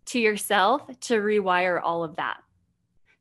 [0.08, 2.38] to yourself to rewire all of that.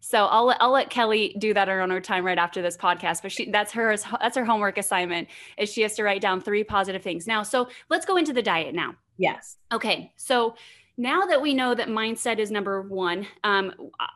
[0.08, 3.22] So I'll I'll let Kelly do that on her time right after this podcast.
[3.22, 5.26] But she that's her that's her homework assignment
[5.58, 7.26] is she has to write down three positive things.
[7.26, 8.94] Now, so let's go into the diet now.
[9.18, 9.56] Yes.
[9.72, 10.12] Okay.
[10.14, 10.54] So
[10.98, 13.74] now that we know that mindset is number one, um,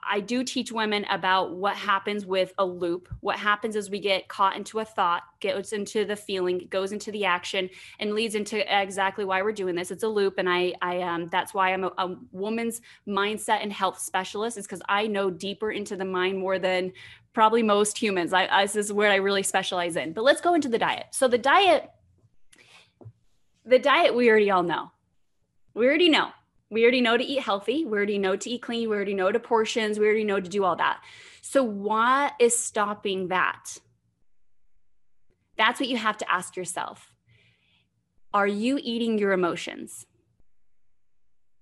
[0.08, 3.08] I do teach women about what happens with a loop.
[3.20, 7.12] What happens is we get caught into a thought, goes into the feeling, goes into
[7.12, 9.90] the action, and leads into exactly why we're doing this.
[9.90, 13.70] It's a loop, and I, I, um, that's why I'm a, a woman's mindset and
[13.70, 14.56] health specialist.
[14.56, 16.92] Is because I know deeper into the mind more than
[17.34, 18.32] probably most humans.
[18.32, 20.14] I, I, this is where I really specialize in.
[20.14, 21.08] But let's go into the diet.
[21.10, 21.90] So the diet,
[23.66, 24.92] the diet, we already all know.
[25.74, 26.30] We already know
[26.70, 27.84] we already know to eat healthy.
[27.84, 28.88] We already know to eat clean.
[28.88, 29.98] We already know to portions.
[29.98, 31.02] We already know to do all that.
[31.42, 33.78] So, what is stopping that?
[35.56, 37.12] That's what you have to ask yourself.
[38.32, 40.06] Are you eating your emotions?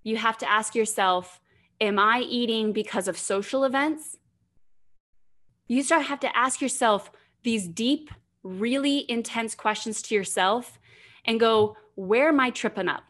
[0.03, 1.39] You have to ask yourself,
[1.81, 4.17] Am I eating because of social events?
[5.67, 7.11] You start have to ask yourself
[7.43, 8.11] these deep,
[8.43, 10.77] really intense questions to yourself
[11.25, 13.03] and go, Where am I tripping up?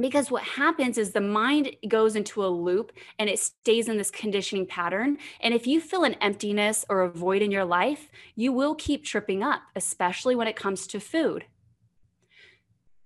[0.00, 4.10] Because what happens is the mind goes into a loop and it stays in this
[4.10, 5.18] conditioning pattern.
[5.40, 9.04] And if you feel an emptiness or a void in your life you will keep
[9.04, 11.44] tripping up especially when it comes to food.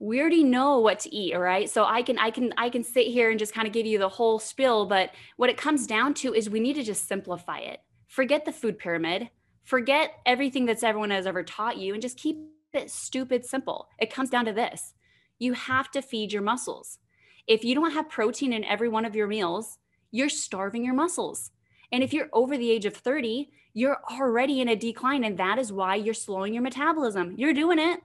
[0.01, 1.69] We already know what to eat all right?
[1.69, 3.99] So i can i can i can sit here and just kind of give you
[3.99, 7.59] the whole spill but what it comes down to is we need to just simplify
[7.59, 7.81] it.
[8.07, 9.29] Forget the food pyramid.
[9.65, 12.39] Forget everything that's everyone has ever taught you and just keep
[12.73, 13.89] it stupid simple.
[13.99, 14.95] It comes down to this
[15.39, 16.99] you have to feed your muscles.
[17.47, 19.79] If you don't have protein in every one of your meals,
[20.11, 21.51] you're starving your muscles.
[21.93, 25.25] And if you're over the age of 30, you're already in a decline.
[25.25, 27.35] And that is why you're slowing your metabolism.
[27.37, 28.01] You're doing it.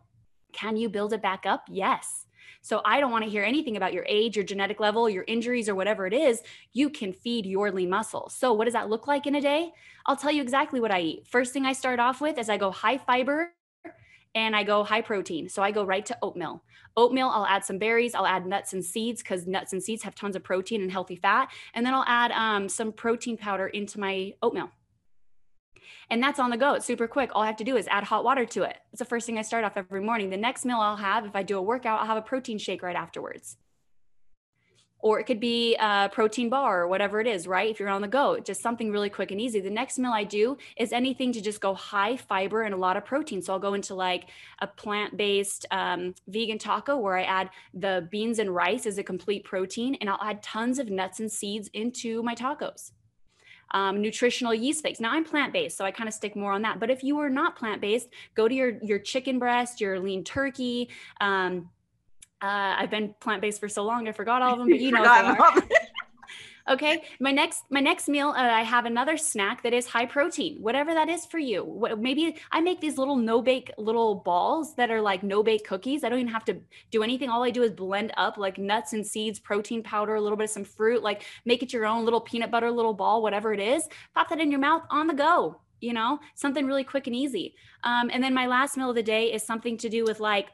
[0.54, 1.66] Can you build it back up?
[1.70, 2.26] Yes.
[2.62, 5.68] So I don't want to hear anything about your age, your genetic level, your injuries,
[5.68, 6.42] or whatever it is.
[6.72, 8.30] You can feed your lean muscle.
[8.30, 9.74] So what does that look like in a day?
[10.06, 11.28] I'll tell you exactly what I eat.
[11.28, 13.54] First thing I start off with is I go high fiber
[14.36, 15.50] and I go high protein.
[15.50, 16.64] So I go right to oatmeal.
[16.96, 20.16] Oatmeal, I'll add some berries, I'll add nuts and seeds because nuts and seeds have
[20.16, 21.50] tons of protein and healthy fat.
[21.74, 24.70] And then I'll add um, some protein powder into my oatmeal.
[26.10, 26.74] And that's on the go.
[26.74, 27.32] It's super quick.
[27.34, 28.78] All I have to do is add hot water to it.
[28.92, 30.30] It's the first thing I start off every morning.
[30.30, 32.84] The next meal I'll have, if I do a workout, I'll have a protein shake
[32.84, 33.58] right afterwards
[35.04, 37.70] or it could be a protein bar or whatever it is, right?
[37.70, 39.60] If you're on the go, just something really quick and easy.
[39.60, 42.96] The next meal I do is anything to just go high fiber and a lot
[42.96, 43.42] of protein.
[43.42, 48.08] So I'll go into like a plant based um, vegan taco where I add the
[48.10, 51.70] beans and rice as a complete protein, and I'll add tons of nuts and seeds
[51.74, 52.92] into my tacos.
[53.72, 55.02] Um, nutritional yeast flakes.
[55.02, 56.80] Now I'm plant based, so I kind of stick more on that.
[56.80, 60.24] But if you are not plant based, go to your your chicken breast, your lean
[60.24, 60.90] turkey.
[61.20, 61.70] Um,
[62.44, 64.92] uh, I've been plant based for so long, I forgot all of them, but you
[64.92, 65.62] know.
[66.70, 70.58] okay, my next my next meal, uh, I have another snack that is high protein,
[70.62, 71.64] whatever that is for you.
[71.64, 75.66] What, maybe I make these little no bake little balls that are like no bake
[75.66, 76.04] cookies.
[76.04, 76.58] I don't even have to
[76.92, 77.30] do anything.
[77.30, 80.46] All I do is blend up like nuts and seeds, protein powder, a little bit
[80.46, 83.62] of some fruit, like make it your own little peanut butter little ball, whatever it
[83.62, 83.88] is.
[84.14, 85.62] Pop that in your mouth on the go.
[85.80, 87.56] You know, something really quick and easy.
[87.84, 90.50] Um, and then my last meal of the day is something to do with like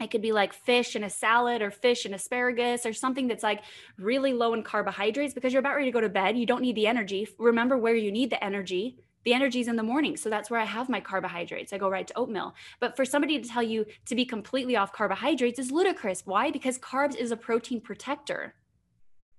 [0.00, 3.42] it could be like fish and a salad or fish and asparagus or something that's
[3.42, 3.62] like
[3.98, 6.36] really low in carbohydrates because you're about ready to go to bed.
[6.36, 7.28] You don't need the energy.
[7.38, 10.16] Remember where you need the energy The energy's in the morning.
[10.16, 11.72] So that's where I have my carbohydrates.
[11.72, 12.54] I go right to oatmeal.
[12.80, 16.26] But for somebody to tell you to be completely off carbohydrates is ludicrous.
[16.26, 16.50] Why?
[16.50, 18.54] Because carbs is a protein protector.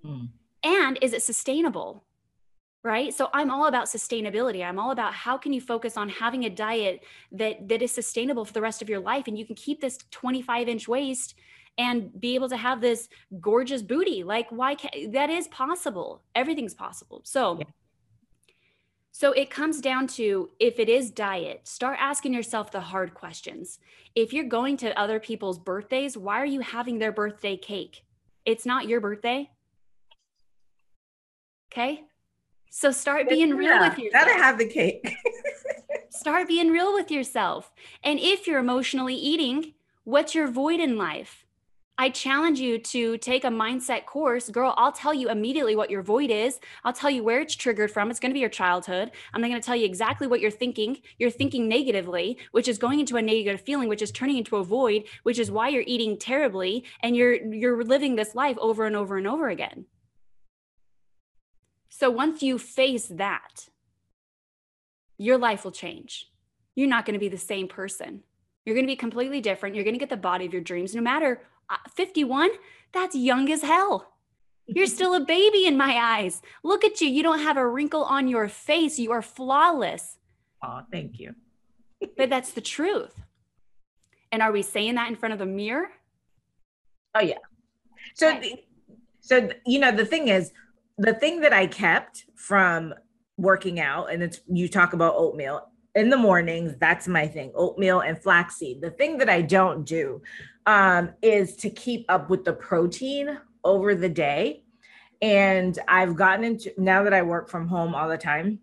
[0.05, 0.29] Mm.
[0.63, 2.05] And is it sustainable?
[2.83, 3.13] Right?
[3.13, 4.63] So I'm all about sustainability.
[4.63, 8.43] I'm all about how can you focus on having a diet that that is sustainable
[8.43, 11.35] for the rest of your life and you can keep this 25 inch waist
[11.77, 13.07] and be able to have this
[13.39, 14.23] gorgeous booty.
[14.23, 16.23] Like why can that is possible.
[16.35, 17.21] Everything's possible.
[17.23, 17.65] So yeah
[19.15, 23.77] so it comes down to if it is diet, start asking yourself the hard questions.
[24.15, 28.05] If you're going to other people's birthdays, why are you having their birthday cake?
[28.43, 29.51] It's not your birthday.
[31.71, 32.01] Okay?
[32.75, 34.25] So start being yeah, real with yourself.
[34.25, 35.15] Gotta have the cake.
[36.09, 37.71] start being real with yourself.
[38.03, 41.45] And if you're emotionally eating, what's your void in life?
[41.99, 44.49] I challenge you to take a mindset course.
[44.49, 46.59] Girl, I'll tell you immediately what your void is.
[46.83, 48.09] I'll tell you where it's triggered from.
[48.09, 49.11] It's going to be your childhood.
[49.35, 50.97] I'm going to tell you exactly what you're thinking.
[51.19, 54.63] You're thinking negatively, which is going into a negative feeling, which is turning into a
[54.63, 58.95] void, which is why you're eating terribly and you're you're living this life over and
[58.95, 59.85] over and over again.
[61.95, 63.69] So once you face that,
[65.19, 66.27] your life will change.
[66.73, 68.23] You're not going to be the same person.
[68.65, 69.75] You're going to be completely different.
[69.75, 72.49] You're going to get the body of your dreams no matter uh, 51,
[72.93, 74.11] that's young as hell.
[74.65, 76.41] You're still a baby in my eyes.
[76.63, 77.07] Look at you.
[77.07, 78.97] You don't have a wrinkle on your face.
[78.97, 80.17] You are flawless.
[80.63, 81.35] Oh, thank you.
[82.17, 83.21] but that's the truth.
[84.31, 85.89] And are we saying that in front of the mirror?
[87.13, 87.37] Oh yeah.
[88.15, 88.41] So right.
[88.41, 88.63] the,
[89.19, 90.51] so you know the thing is
[90.97, 92.93] the thing that I kept from
[93.37, 98.01] working out and it's you talk about oatmeal in the mornings that's my thing oatmeal
[98.01, 100.21] and flaxseed the thing that i don't do
[100.65, 104.63] um, is to keep up with the protein over the day.
[105.21, 108.59] And I've gotten into now that I work from home all the time,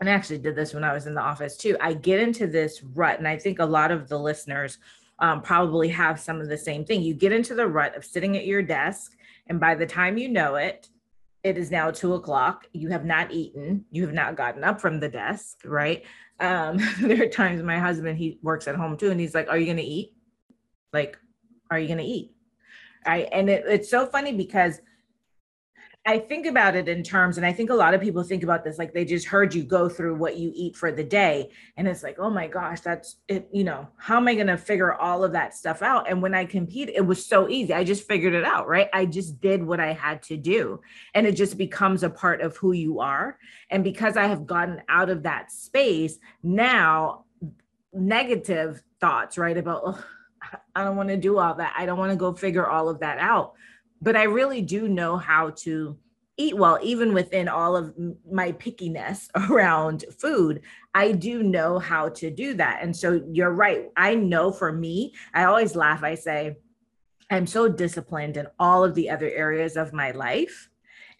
[0.00, 1.76] and I actually did this when I was in the office too.
[1.80, 4.78] I get into this rut, and I think a lot of the listeners
[5.18, 7.02] um, probably have some of the same thing.
[7.02, 9.16] You get into the rut of sitting at your desk,
[9.48, 10.88] and by the time you know it,
[11.42, 12.66] it is now two o'clock.
[12.72, 13.84] You have not eaten.
[13.90, 16.04] You have not gotten up from the desk, right?
[16.38, 19.58] Um, there are times my husband he works at home too, and he's like, "Are
[19.58, 20.14] you going to eat?"
[20.92, 21.18] Like,
[21.70, 22.32] are you going to eat?
[23.06, 23.28] Right.
[23.32, 24.80] And it, it's so funny because
[26.06, 28.64] I think about it in terms, and I think a lot of people think about
[28.64, 31.50] this like they just heard you go through what you eat for the day.
[31.76, 33.48] And it's like, oh my gosh, that's it.
[33.52, 36.08] You know, how am I going to figure all of that stuff out?
[36.08, 37.74] And when I compete, it was so easy.
[37.74, 38.88] I just figured it out, right?
[38.94, 40.80] I just did what I had to do.
[41.14, 43.36] And it just becomes a part of who you are.
[43.68, 47.24] And because I have gotten out of that space, now
[47.92, 49.58] negative thoughts, right?
[49.58, 50.02] About,
[50.74, 51.74] I don't want to do all that.
[51.76, 53.52] I don't want to go figure all of that out.
[54.00, 55.96] But I really do know how to
[56.36, 57.94] eat well, even within all of
[58.30, 60.62] my pickiness around food.
[60.94, 62.80] I do know how to do that.
[62.82, 63.90] And so you're right.
[63.96, 66.02] I know for me, I always laugh.
[66.02, 66.56] I say,
[67.30, 70.68] I'm so disciplined in all of the other areas of my life.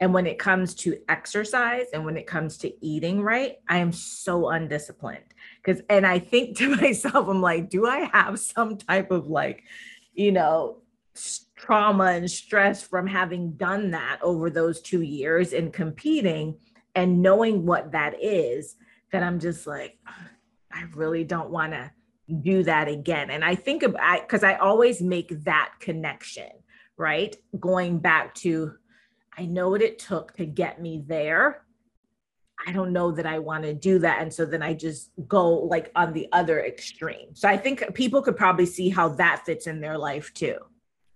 [0.00, 3.92] And when it comes to exercise and when it comes to eating right, I am
[3.92, 5.30] so undisciplined
[5.62, 9.64] because and i think to myself i'm like do i have some type of like
[10.14, 10.78] you know
[11.60, 16.56] trauma and stress from having done that over those two years and competing
[16.94, 18.76] and knowing what that is
[19.12, 20.28] that i'm just like ah,
[20.72, 21.90] i really don't want to
[22.42, 26.48] do that again and i think about because i always make that connection
[26.96, 28.72] right going back to
[29.36, 31.62] i know what it took to get me there
[32.66, 34.20] I don't know that I want to do that.
[34.20, 37.34] And so then I just go like on the other extreme.
[37.34, 40.58] So I think people could probably see how that fits in their life too.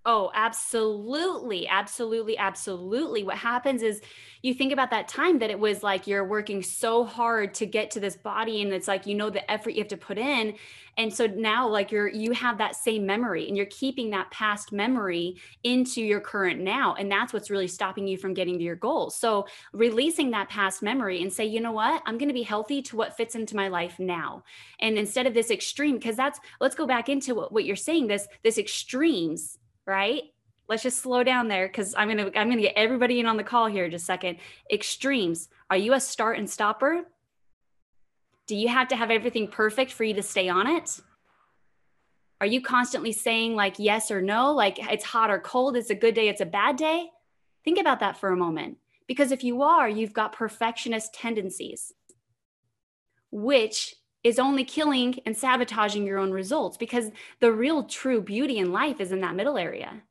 [0.06, 1.66] Oh, absolutely.
[1.66, 2.36] Absolutely.
[2.36, 3.24] Absolutely.
[3.24, 4.02] What happens is
[4.42, 7.90] you think about that time that it was like you're working so hard to get
[7.92, 10.56] to this body and it's like you know the effort you have to put in.
[10.98, 14.72] And so now like you're you have that same memory and you're keeping that past
[14.72, 18.76] memory into your current now and that's what's really stopping you from getting to your
[18.76, 19.16] goals.
[19.16, 22.02] So releasing that past memory and say, "You know what?
[22.04, 24.42] I'm going to be healthy to what fits into my life now."
[24.80, 28.08] And instead of this extreme because that's let's go back into what, what you're saying
[28.08, 30.22] this this extremes right?
[30.68, 33.44] Let's just slow down there because I'm gonna I'm gonna get everybody in on the
[33.44, 34.38] call here just a second.
[34.72, 35.48] Extremes.
[35.70, 37.04] Are you a start and stopper?
[38.46, 41.00] Do you have to have everything perfect for you to stay on it?
[42.40, 45.94] Are you constantly saying like yes or no, like it's hot or cold, it's a
[45.94, 47.10] good day, it's a bad day?
[47.64, 48.78] Think about that for a moment.
[49.06, 51.92] Because if you are, you've got perfectionist tendencies,
[53.30, 53.94] which
[54.24, 57.10] is only killing and sabotaging your own results because
[57.40, 60.02] the real true beauty in life is in that middle area.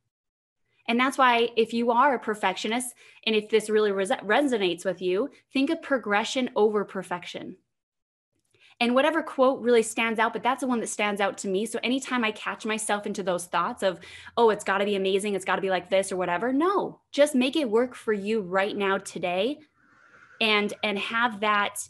[0.87, 2.93] And that's why, if you are a perfectionist
[3.25, 7.57] and if this really res- resonates with you, think of progression over perfection.
[8.79, 11.65] and whatever quote really stands out, but that's the one that stands out to me.
[11.65, 13.99] So anytime I catch myself into those thoughts of,
[14.35, 16.99] oh, it's got to be amazing, it's got to be like this or whatever, no,
[17.11, 19.59] just make it work for you right now today
[20.41, 21.87] and and have that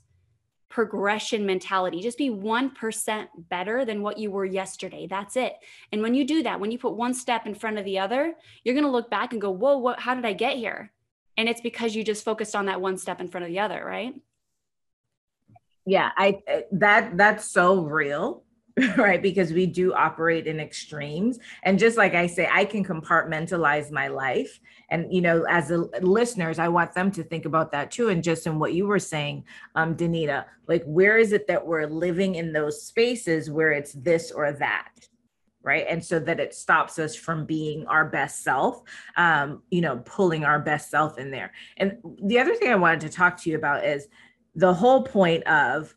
[0.73, 2.01] progression mentality.
[2.01, 5.05] Just be 1% better than what you were yesterday.
[5.07, 5.53] That's it.
[5.91, 8.33] And when you do that, when you put one step in front of the other,
[8.63, 10.91] you're going to look back and go, "Whoa, what how did I get here?"
[11.37, 13.85] And it's because you just focused on that one step in front of the other,
[13.85, 14.15] right?
[15.85, 18.42] yeah i eh, that that's so real
[18.97, 23.91] right because we do operate in extremes and just like i say i can compartmentalize
[23.91, 24.59] my life
[24.89, 28.23] and you know as a, listeners i want them to think about that too and
[28.23, 29.43] just in what you were saying
[29.75, 34.31] um danita like where is it that we're living in those spaces where it's this
[34.31, 34.89] or that
[35.65, 35.85] right?
[35.89, 38.81] And so that it stops us from being our best self
[39.15, 41.53] um you know pulling our best self in there.
[41.77, 44.07] And the other thing i wanted to talk to you about is
[44.55, 45.95] the whole point of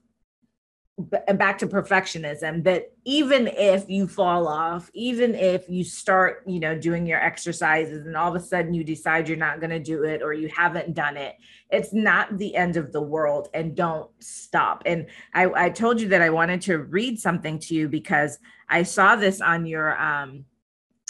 [1.28, 6.58] and back to perfectionism that even if you fall off even if you start you
[6.58, 9.78] know doing your exercises and all of a sudden you decide you're not going to
[9.78, 11.34] do it or you haven't done it
[11.70, 14.82] it's not the end of the world and don't stop.
[14.86, 18.38] And i, I told you that i wanted to read something to you because
[18.70, 20.46] i saw this on your um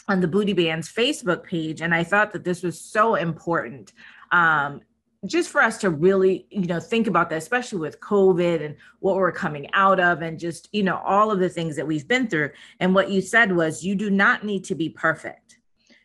[0.08, 3.92] on the booty bands facebook page and i thought that this was so important
[4.32, 4.80] um
[5.26, 9.16] just for us to really you know think about that especially with covid and what
[9.16, 12.28] we're coming out of and just you know all of the things that we've been
[12.28, 12.50] through.
[12.80, 15.58] And what you said was you do not need to be perfect.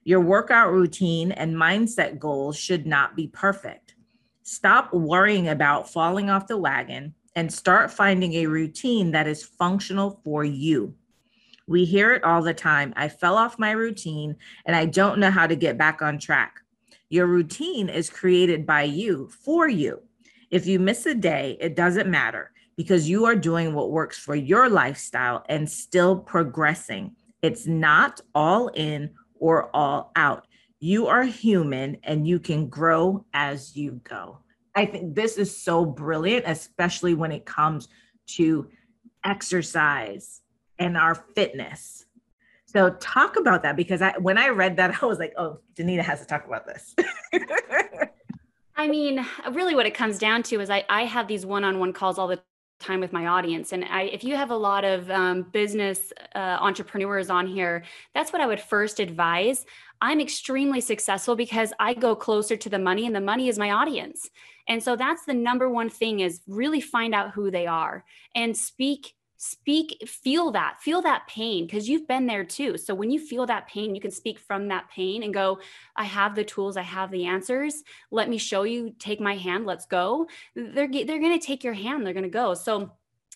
[0.04, 3.96] Your workout routine and mindset goals should not be perfect.
[4.44, 10.20] Stop worrying about falling off the wagon and start finding a routine that is functional
[10.24, 10.96] for you.
[11.68, 12.94] We hear it all the time.
[12.98, 16.62] I fell off my routine and i don't know how to get back on track
[17.12, 20.02] your routine is created by you for you.
[20.50, 24.34] If you miss a day, it doesn't matter because you are doing what works for
[24.34, 27.14] your lifestyle and still progressing.
[27.42, 30.48] It's not all in or all out.
[30.80, 34.40] You are human and you can grow as you go.
[34.74, 37.90] I think this is so brilliant, especially when it comes
[38.38, 38.70] to
[39.26, 40.40] exercise
[40.80, 42.06] and our fitness.
[42.72, 46.02] So talk about that because I when I read that I was like, oh, Danita
[46.02, 46.96] has to talk about this.
[48.78, 52.18] I mean, really what it comes down to is I I have these one-on-one calls
[52.18, 52.42] all the
[52.80, 56.58] time with my audience and I if you have a lot of um, business uh,
[56.60, 59.66] entrepreneurs on here, that's what I would first advise.
[60.00, 63.72] I'm extremely successful because I go closer to the money and the money is my
[63.72, 64.30] audience.
[64.68, 68.04] And so that's the number one thing is really find out who they are
[68.34, 69.14] and speak
[69.44, 72.78] speak feel that feel that pain because you've been there too.
[72.78, 75.60] So when you feel that pain you can speak from that pain and go
[75.96, 77.84] i have the tools i have the answers.
[78.12, 78.94] Let me show you.
[79.00, 79.66] Take my hand.
[79.66, 80.28] Let's go.
[80.56, 82.06] They're they're going to take your hand.
[82.06, 82.54] They're going to go.
[82.54, 82.92] So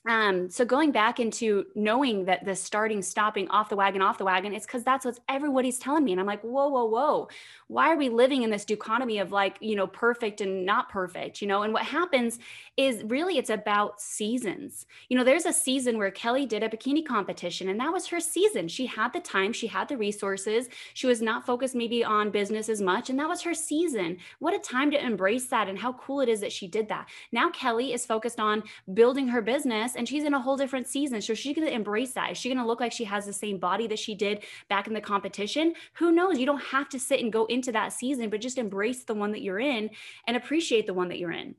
[0.07, 4.25] um, so going back into knowing that the starting, stopping, off the wagon, off the
[4.25, 6.11] wagon, it's because that's what everybody's telling me.
[6.11, 7.27] And I'm like, whoa, whoa, whoa.
[7.67, 11.41] Why are we living in this dichotomy of like, you know, perfect and not perfect,
[11.41, 11.63] you know?
[11.63, 12.37] And what happens
[12.77, 14.85] is really it's about seasons.
[15.09, 18.19] You know, there's a season where Kelly did a bikini competition and that was her
[18.19, 18.67] season.
[18.67, 20.69] She had the time, she had the resources.
[20.93, 23.09] She was not focused maybe on business as much.
[23.09, 24.17] And that was her season.
[24.37, 27.07] What a time to embrace that and how cool it is that she did that.
[27.31, 28.61] Now Kelly is focused on
[28.93, 31.21] building her business and she's in a whole different season.
[31.21, 32.31] So she's going to embrace that.
[32.31, 34.87] Is she going to look like she has the same body that she did back
[34.87, 35.73] in the competition?
[35.95, 36.39] Who knows?
[36.39, 39.31] You don't have to sit and go into that season, but just embrace the one
[39.31, 39.89] that you're in
[40.27, 41.55] and appreciate the one that you're in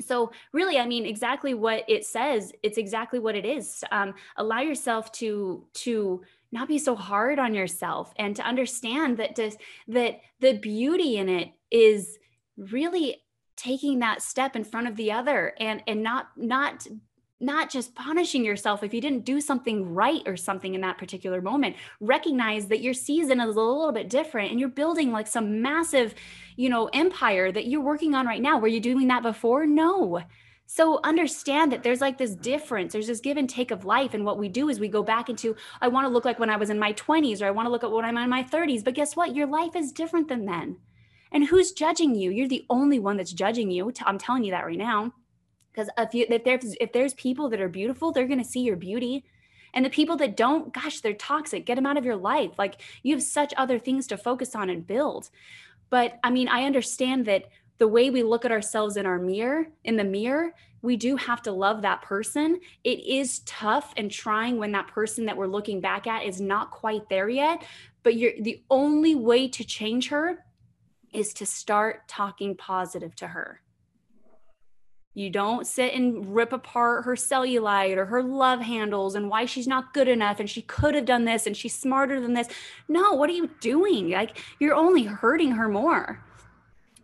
[0.00, 4.60] so really i mean exactly what it says it's exactly what it is um, allow
[4.60, 6.22] yourself to to
[6.52, 11.28] not be so hard on yourself and to understand that just that the beauty in
[11.28, 12.18] it is
[12.56, 13.22] really
[13.56, 16.86] taking that step in front of the other and and not not
[17.40, 21.40] not just punishing yourself if you didn't do something right or something in that particular
[21.40, 21.74] moment.
[21.98, 26.14] Recognize that your season is a little bit different and you're building like some massive
[26.56, 28.58] you know empire that you're working on right now.
[28.58, 29.66] Were you doing that before?
[29.66, 30.20] No.
[30.66, 32.92] So understand that there's like this difference.
[32.92, 34.14] There's this give and take of life.
[34.14, 36.50] And what we do is we go back into i want to look like when
[36.50, 38.44] i was in my 20s or i want to look at when i'm in my
[38.44, 39.34] 30s but guess what?
[39.34, 40.76] Your life is different than then.
[41.32, 42.30] And who's judging you?
[42.30, 43.92] You're the only one that's judging you.
[44.04, 45.12] I'm telling you that right now
[45.86, 48.60] because if you if there's if there's people that are beautiful they're going to see
[48.60, 49.24] your beauty.
[49.72, 52.58] And the people that don't gosh they're toxic get them out of your life.
[52.58, 55.30] Like you have such other things to focus on and build.
[55.90, 57.44] But i mean i understand that
[57.78, 60.52] the way we look at ourselves in our mirror in the mirror
[60.82, 62.58] we do have to love that person.
[62.84, 66.70] It is tough and trying when that person that we're looking back at is not
[66.70, 67.62] quite there yet.
[68.02, 70.42] But you're the only way to change her
[71.12, 73.60] is to start talking positive to her
[75.20, 79.66] You don't sit and rip apart her cellulite or her love handles and why she's
[79.66, 82.48] not good enough and she could have done this and she's smarter than this.
[82.88, 84.08] No, what are you doing?
[84.08, 86.24] Like you're only hurting her more.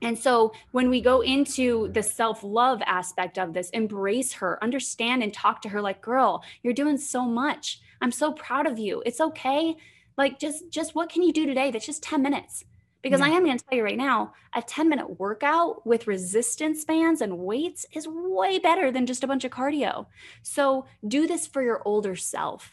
[0.01, 5.23] And so when we go into the self love aspect of this, embrace her, understand
[5.23, 7.81] and talk to her like, girl, you're doing so much.
[8.01, 9.03] I'm so proud of you.
[9.05, 9.77] It's okay.
[10.17, 11.71] Like just just what can you do today?
[11.71, 12.65] That's just 10 minutes.
[13.07, 13.27] Because yeah.
[13.27, 17.21] I am going to tell you right now, a 10 minute workout with resistance bands
[17.21, 20.07] and weights is way better than just a bunch of cardio.
[20.43, 22.73] So do this for your older self.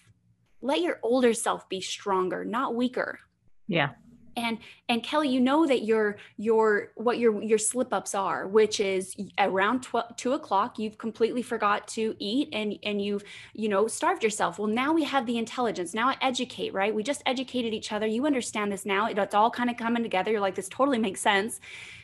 [0.62, 3.20] Let your older self be stronger, not weaker.
[3.68, 3.90] Yeah
[4.36, 4.58] and
[4.90, 9.16] and kelly you know that your your what your your slip ups are which is
[9.38, 13.24] around 12, 2 o'clock you've completely forgot to eat and and you've
[13.54, 14.60] you know starved yourself.
[14.60, 15.94] Well now we have the intelligence.
[15.94, 16.94] Now I educate right?
[16.94, 18.08] We just educated each other.
[18.08, 19.08] You understand this now.
[19.08, 20.32] It's all kind of coming together.
[20.32, 21.60] You're like this totally makes sense.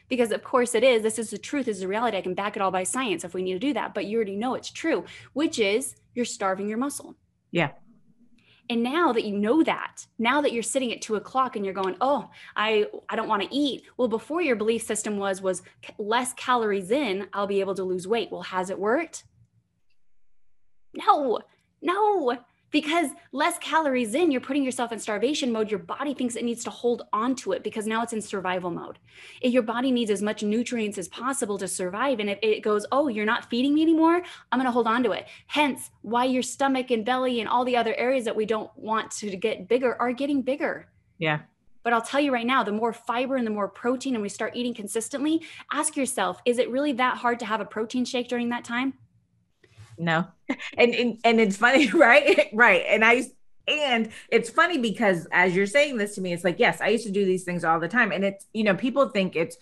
[0.08, 1.04] Because of course it is.
[1.04, 1.68] This is the truth.
[1.68, 2.18] This is the reality.
[2.18, 3.94] I can back it all by science if we need to do that.
[3.94, 7.16] But you already know it's true which is you're starving your muscle.
[7.52, 7.72] Yeah
[8.70, 11.74] and now that you know that, now that you're sitting at two o'clock and you're
[11.74, 13.84] going, oh, I I don't want to eat.
[13.98, 15.64] Well, before your belief system was was
[15.98, 18.32] less calories in, I'll be able to lose weight.
[18.32, 19.24] Well, has it worked?
[20.94, 21.40] No,
[21.82, 22.38] no
[22.72, 25.70] because less calories in, you're putting yourself in starvation mode.
[25.70, 28.70] Your body thinks it needs to hold on to it because now it's in survival
[28.70, 29.00] mode.
[29.42, 32.86] If your body needs as much nutrients as possible to survive, and if it goes,
[32.92, 35.28] oh, you're not feeding me anymore, I'm going to hold on to it.
[35.48, 39.12] Hence, why your stomach and belly and all the other areas that we don't want
[39.12, 40.88] to get bigger are getting bigger.
[41.18, 41.40] Yeah.
[41.82, 44.30] But I'll tell you right now, the more fiber and the more protein, and we
[44.30, 45.42] start eating consistently,
[45.72, 48.94] ask yourself, is it really that hard to have a protein shake during that time?
[50.00, 50.26] No.
[50.78, 52.50] And, and and it's funny right?
[52.54, 52.86] Right.
[52.88, 53.24] And i
[53.68, 57.06] and it's funny because as you're saying this to me it's like yes i used
[57.06, 58.12] to do these things all the time.
[58.12, 59.58] And it's you know people think it's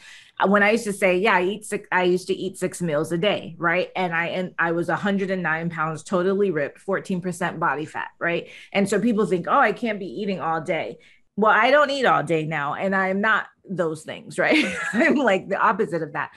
[0.45, 3.11] when i used to say yeah i eat six i used to eat six meals
[3.11, 3.89] a day right?
[3.95, 8.47] And i and i was 109 pounds totally ripped 14% body fat right?
[8.71, 10.99] And so people think oh i can't be eating all day.
[11.35, 14.63] Well i don't eat all day now and i'm not those things right?
[14.93, 16.31] I'm like the opposite of that.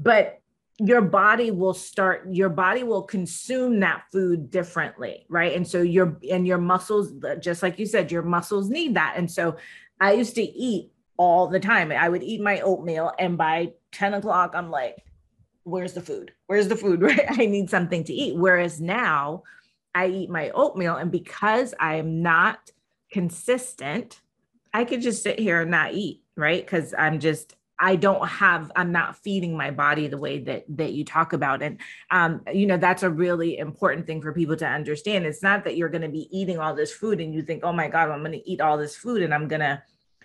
[0.00, 0.41] But
[0.78, 5.54] your body will start your body will consume that food differently right?
[5.54, 9.14] And so your and your muscles just like you said your muscles need that.
[9.16, 9.56] And so
[10.00, 11.92] i used to eat all the time.
[11.92, 15.04] I would eat my oatmeal and by 10 o'clock i'm like
[15.64, 16.32] where's the food?
[16.46, 17.00] Where's the food?
[17.02, 17.26] Right?
[17.28, 18.36] I need something to eat.
[18.36, 19.42] Whereas now
[19.94, 22.70] i eat my oatmeal and because i am not
[23.10, 24.22] consistent
[24.72, 26.64] i could just sit here and not eat right?
[26.64, 30.92] Because i'm just I don't have, I'm not feeding my body the way that that
[30.92, 31.62] you talk about.
[31.62, 31.80] And
[32.12, 35.26] um, you know, that's a really important thing for people to understand.
[35.26, 37.88] It's not that you're gonna be eating all this food and you think, oh my
[37.88, 39.82] God, I'm gonna eat all this food and I'm gonna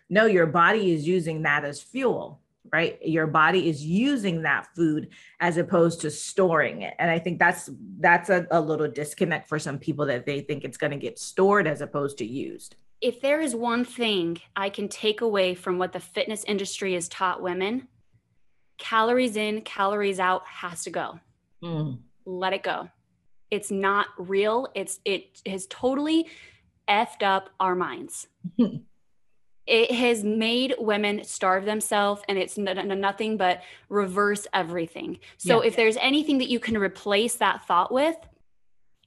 [0.08, 2.39] no, your body is using that as fuel,
[2.72, 2.99] right?
[3.01, 6.93] Your body is using that food as opposed to storing it.
[6.99, 10.64] And I think that's that's a, a little disconnect for some people that they think
[10.64, 14.88] it's gonna get stored as opposed to used if there is one thing I can
[14.88, 17.88] take away from what the fitness industry has taught women,
[18.78, 21.20] calories in, calories out has to go.
[21.64, 22.00] Mm.
[22.26, 22.89] Let it go.
[23.52, 24.68] It's not real.
[24.76, 26.28] It's it has totally
[26.89, 28.28] effed up our minds.
[29.68, 35.20] it has made women starve themselves and it's n- nothing but reverse everything.
[35.38, 35.68] So yeah.
[35.68, 38.16] if there's anything that you can replace that thought with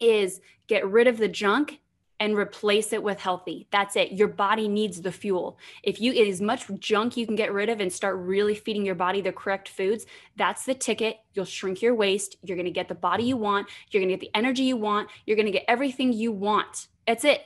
[0.01, 1.81] is get rid of the junk
[2.21, 3.67] and replace it with healthy.
[3.73, 4.13] That's it.
[4.13, 5.59] Your body needs the fuel.
[5.83, 8.85] If you get as much junk you can get rid of and start really feeding
[8.85, 10.05] your body the correct foods,
[10.37, 11.17] that's the ticket.
[11.33, 12.37] You'll shrink your waist.
[12.43, 13.69] You're going to get the body you want.
[13.91, 15.09] You're going to get the energy you want.
[15.25, 16.89] You're going to get everything you want.
[17.07, 17.41] That's it.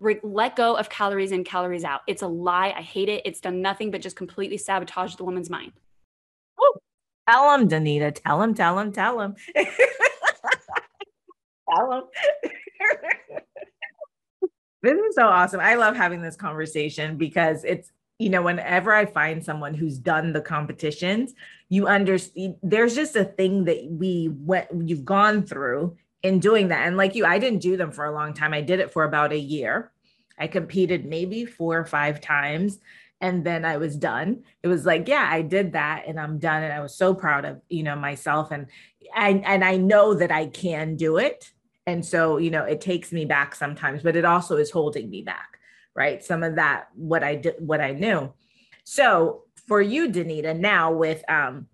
[0.00, 2.00] Re- let go of calories in, calories out.
[2.08, 2.74] It's a lie.
[2.76, 3.22] I hate it.
[3.24, 5.72] It's done nothing but just completely sabotage the woman's mind.
[6.58, 6.72] Woo.
[7.30, 8.12] Tell him, Danita.
[8.12, 9.36] Tell him, tell him, tell him.
[11.70, 12.02] tell him.
[14.82, 15.60] This is so awesome.
[15.60, 20.32] I love having this conversation because it's, you know, whenever I find someone who's done
[20.32, 21.34] the competitions,
[21.68, 26.86] you understand there's just a thing that we went, you've gone through in doing that.
[26.86, 28.52] And like you, I didn't do them for a long time.
[28.52, 29.92] I did it for about a year.
[30.38, 32.80] I competed maybe four or five times
[33.20, 34.42] and then I was done.
[34.64, 36.64] It was like, yeah, I did that and I'm done.
[36.64, 38.50] And I was so proud of, you know, myself.
[38.50, 38.66] And
[39.14, 41.51] and and I know that I can do it
[41.86, 45.22] and so you know it takes me back sometimes but it also is holding me
[45.22, 45.52] back
[45.94, 46.22] right?
[46.22, 48.32] Some of that what i did what i knew.
[48.84, 51.66] So for you danita now with um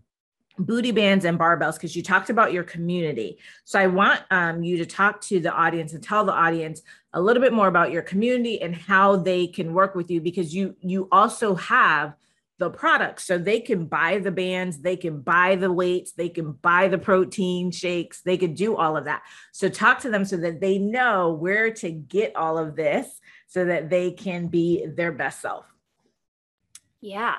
[0.59, 3.39] booty bands and barbells because you talked about your community.
[3.65, 6.83] So i want um, you to talk to the audience and tell the audience
[7.13, 10.55] a little bit more about your community and how they can work with you because
[10.55, 12.15] you you also have
[12.59, 13.25] the products.
[13.25, 16.99] So they can buy the bands they can buy the weights they can buy the
[16.99, 19.23] protein shakes they could do all of that.
[19.53, 23.65] So talk to them so that they know where to get all of this so
[23.65, 25.65] that they can be their best self.
[27.01, 27.37] Yeah.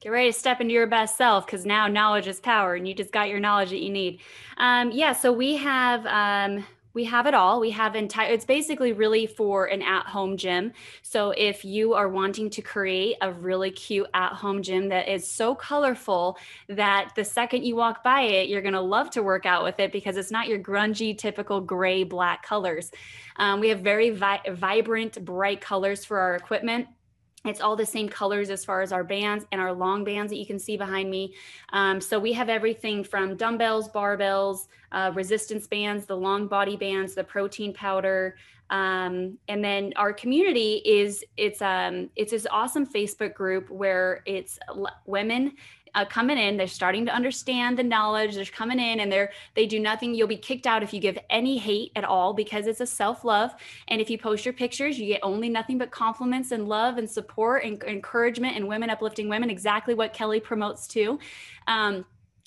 [0.00, 2.94] Get ready to step into your best self because now knowledge is power and you
[2.94, 4.20] just got your knowledge that you need.
[4.56, 6.64] Um, yeah so we have um,
[6.94, 7.60] we have it all.
[7.60, 10.72] We have entire, it's basically really for an at home gym.
[11.02, 15.30] So if you are wanting to create a really cute at home gym that is
[15.30, 16.38] so colorful
[16.68, 19.80] that the second you walk by it, you're going to love to work out with
[19.80, 22.90] it because it's not your grungy, typical gray, black colors.
[23.36, 26.88] Um, we have very vi- vibrant, bright colors for our equipment.
[27.44, 30.38] It's all the same colors as far as our bands and our long bands that
[30.38, 31.34] you can see behind me.
[31.72, 37.14] Um, so we have everything from dumbbells, barbells, uh, resistance bands, the long body bands,
[37.14, 38.36] the protein powder,
[38.72, 44.58] um, and then our community is it's um it's this awesome Facebook group where it's
[45.04, 45.52] women
[45.94, 49.66] uh, coming in they're starting to understand the knowledge they're coming in and they're they
[49.66, 52.80] do nothing you'll be kicked out if you give any hate at all because it's
[52.80, 53.54] a self-love.
[53.88, 57.10] And if you post your pictures you get only nothing but compliments and love and
[57.10, 61.18] support and encouragement and women uplifting women exactly what kelly promotes too.
[61.66, 62.04] Um,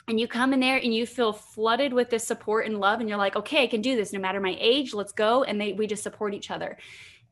[0.07, 3.09] and you come in there and you feel flooded with this support and love and
[3.09, 5.43] you're like okay i can do this no matter my age let's go.
[5.43, 6.77] And they we just support each other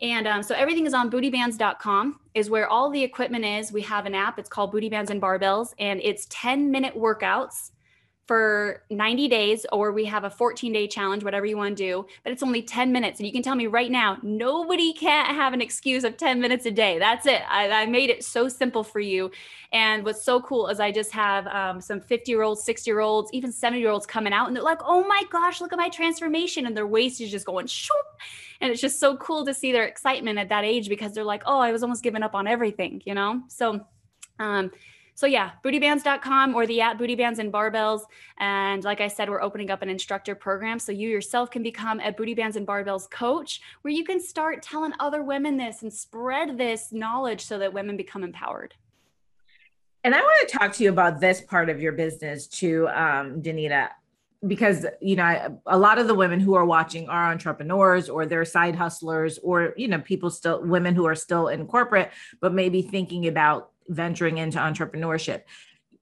[0.03, 3.71] and um, so everything is on bootybands.com is where all the equipment is.
[3.71, 4.37] We have an app.
[4.37, 7.71] It's called Booty Bands and Barbells, and it's 10 minute workouts
[8.25, 12.05] for 90 days, or we have a 14 day challenge, whatever you want to do,
[12.23, 13.19] but it's only 10 minutes.
[13.19, 16.65] And you can tell me right now, nobody can't have an excuse of 10 minutes
[16.65, 16.99] a day.
[16.99, 17.41] That's it.
[17.49, 19.29] I, I made it so simple for you.
[19.73, 23.01] And what's so cool is I just have um, some 50 year olds, 60 year
[23.01, 25.77] olds, even 70 year olds coming out and they're like, oh my gosh, look at
[25.77, 26.65] my transformation.
[26.65, 27.97] And their waist is just going, shoop.
[28.61, 31.43] And it's just so cool to see their excitement at that age because they're like,
[31.45, 33.41] oh, I was almost giving up on everything, you know?
[33.49, 33.85] So,
[34.39, 34.71] um,
[35.15, 38.01] so yeah, bootybands.com or the at bootybands and barbells.
[38.39, 40.79] And like I said, we're opening up an instructor program.
[40.79, 44.93] So you yourself can become a bootybands and barbells coach where you can start telling
[44.99, 48.73] other women this and spread this knowledge so that women become empowered.
[50.03, 53.41] And I want to talk to you about this part of your business too, um,
[53.41, 53.89] Danita,
[54.45, 58.43] because you know a lot of the women who are watching are entrepreneurs or they're
[58.43, 62.11] side hustlers or you know people still women who are still in corporate
[62.41, 65.43] but maybe thinking about venturing into entrepreneurship.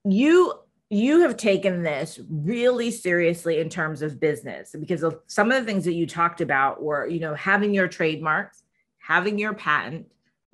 [0.04, 0.54] You
[0.90, 5.66] you have taken this really seriously in terms of business because of some of the
[5.66, 8.62] things that you talked about were, you know, having your trademarks,
[8.98, 10.08] having your patent,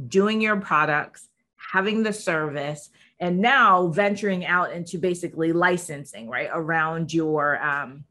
[0.07, 7.11] doing your products, having the service, and now venturing out into basically licensing, right, around
[7.11, 8.03] your um,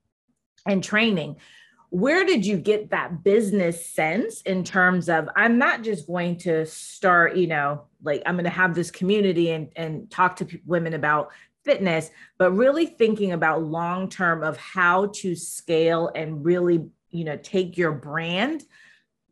[0.66, 1.36] and training
[1.96, 6.66] where did you get that business sense in terms of i'm not just going to
[6.66, 10.92] start you know like i'm going to have this community and and talk to women
[10.92, 11.30] about
[11.64, 17.36] fitness but really thinking about long term of how to scale and really you know
[17.38, 18.64] take your brand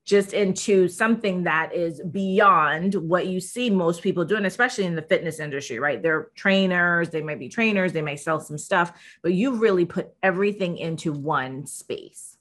[0.06, 5.00] just into something that is beyond what you see most people doing, especially in the
[5.00, 6.02] fitness industry, right?
[6.02, 8.92] They're trainers, they might be trainers, they may sell some stuff,
[9.22, 12.34] but you've really put everything into one space.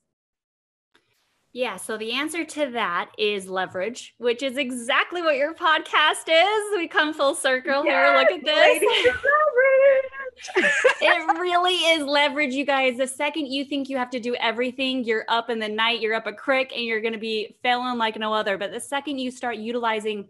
[1.55, 6.75] Yeah, so the answer to that is leverage, which is exactly what your podcast is.
[6.75, 8.17] We come full circle yes, here.
[8.17, 8.83] Look at this.
[11.01, 12.97] it really is leverage, you guys.
[12.97, 16.15] The second you think you have to do everything, you're up in the night, you're
[16.15, 18.57] up a crick, and you're going to be failing like no other.
[18.57, 20.27] But the second you start utilizing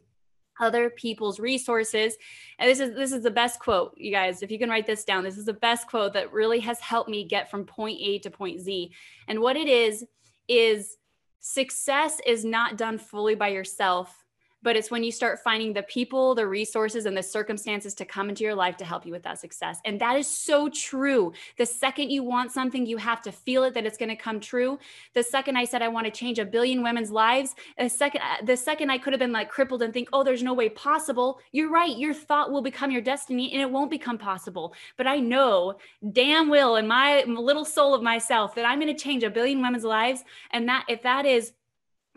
[0.59, 2.15] other people's resources
[2.59, 5.03] and this is this is the best quote you guys if you can write this
[5.03, 8.19] down this is the best quote that really has helped me get from point a
[8.19, 8.91] to point z
[9.27, 10.05] and what it is
[10.47, 10.97] is
[11.45, 14.22] success is not done fully by yourself
[14.63, 18.29] but it's when you start finding the people, the resources, and the circumstances to come
[18.29, 19.79] into your life to help you with that success.
[19.85, 21.33] And that is so true.
[21.57, 24.39] The second you want something, you have to feel it that it's going to come
[24.39, 24.79] true.
[25.13, 28.45] The second I said I want to change a billion women's lives, the second uh,
[28.45, 31.39] the second I could have been like crippled and think, "Oh, there's no way possible."
[31.51, 31.97] You're right.
[31.97, 34.73] Your thought will become your destiny and it won't become possible.
[34.97, 35.75] But I know
[36.11, 39.61] damn well in my little soul of myself that I'm going to change a billion
[39.61, 41.53] women's lives and that if that is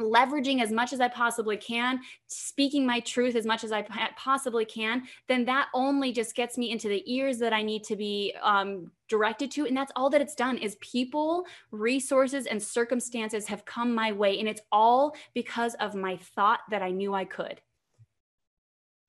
[0.00, 3.82] leveraging as much as I possibly can, speaking my truth as much as I
[4.16, 7.96] possibly can, then that only just gets me into the ears that I need to
[7.96, 9.66] be um, directed to.
[9.66, 14.38] And that's all that it's done is people, resources, and circumstances have come my way.
[14.38, 17.60] And it's all because of my thought that I knew I could.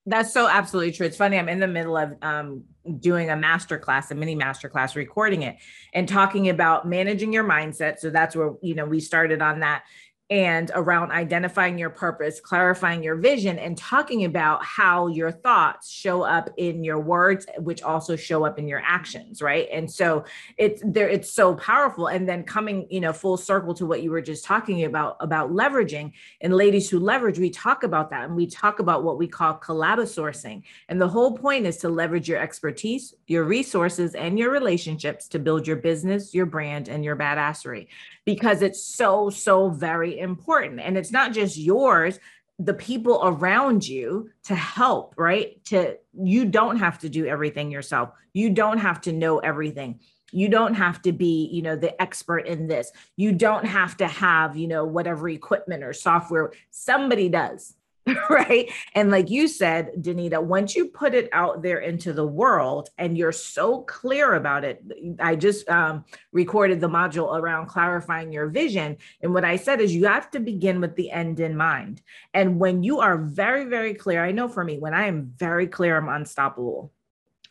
[0.06, 1.06] That's so absolutely true.
[1.06, 1.38] It's funny.
[1.38, 2.64] I'm in the middle of um,
[2.98, 5.56] doing a master class, a mini master class, recording it
[5.92, 7.98] and talking about managing your mindset.
[7.98, 9.82] So that's where, you know, we started on that
[10.30, 16.22] and around identifying your purpose, clarifying your vision, and talking about how your thoughts show
[16.22, 19.68] up in your words, which also show up in your actions, right?
[19.72, 20.24] And so
[20.58, 22.08] it's there, it's so powerful.
[22.08, 25.50] And then coming, you know, full circle to what you were just talking about about
[25.50, 26.12] leveraging
[26.42, 29.58] and ladies who leverage, we talk about that and we talk about what we call
[29.58, 30.62] collabosourcing.
[30.90, 35.38] And the whole point is to leverage your expertise, your resources, and your relationships to
[35.38, 37.86] build your business, your brand, and your badassery
[38.28, 40.80] because it's so, so very important.
[40.80, 42.18] And it's not just yours,
[42.58, 45.64] the people around you to help, right?
[45.66, 48.10] To you don't have to do everything yourself.
[48.32, 50.00] You don't have to know everything.
[50.32, 52.92] You don't have to be, you know, the expert in this.
[53.16, 56.52] You don't have to have, you know, whatever equipment or software.
[56.70, 57.74] Somebody does.
[58.30, 58.70] right?
[58.94, 63.16] And like you said, Danita, once you put it out there into the world and
[63.16, 64.82] you're so clear about it,
[65.20, 68.96] I just um, recorded the module around clarifying your vision.
[69.22, 72.02] And what I said is you have to begin with the end in mind.
[72.34, 75.66] And when you are very, very clear, I know for me, when I am very
[75.66, 76.92] clear, I'm unstoppable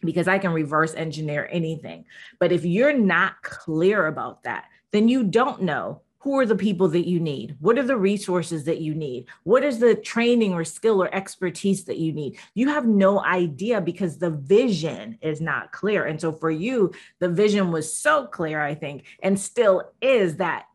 [0.01, 2.05] because I can reverse engineer anything.
[2.39, 6.89] But if you're not clear about that, then you don't know who are the people
[6.89, 7.55] that you need?
[7.61, 9.27] What are the resources that you need?
[9.43, 12.37] What is the training or skill or expertise that you need?
[12.53, 16.03] You have no idea because the vision is not clear.
[16.03, 20.65] And so for you, the vision was so clear, I think, and still is that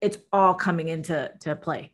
[0.00, 1.92] it's all coming into to play.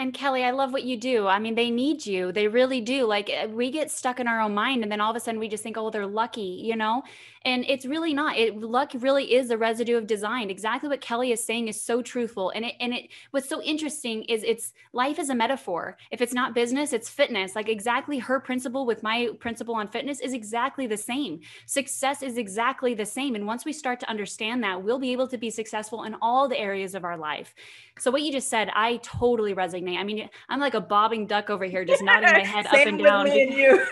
[0.00, 1.26] And Kelly, I love what you do.
[1.26, 2.30] I mean, they need you.
[2.30, 3.04] They really do.
[3.04, 5.40] Like eh, we get stuck in our own mind and then all of a sudden
[5.40, 7.02] we just think, oh, they're lucky, you know?
[7.48, 8.36] And it's really not.
[8.36, 10.50] It luck really is the residue of design.
[10.50, 12.50] Exactly what Kelly is saying is so truthful.
[12.50, 15.96] And it and it what's so interesting is it's life is a metaphor.
[16.10, 17.56] If it's not business, it's fitness.
[17.56, 21.40] Like exactly her principle with my principle on fitness is exactly the same.
[21.64, 23.34] Success is exactly the same.
[23.34, 26.50] And once we start to understand that, we'll be able to be successful in all
[26.50, 27.54] the areas of our life.
[27.98, 29.96] So what you just said, I totally resonate.
[29.96, 33.02] I mean, I'm like a bobbing duck over here, just nodding my head up and
[33.02, 33.26] down.
[33.26, 33.54] And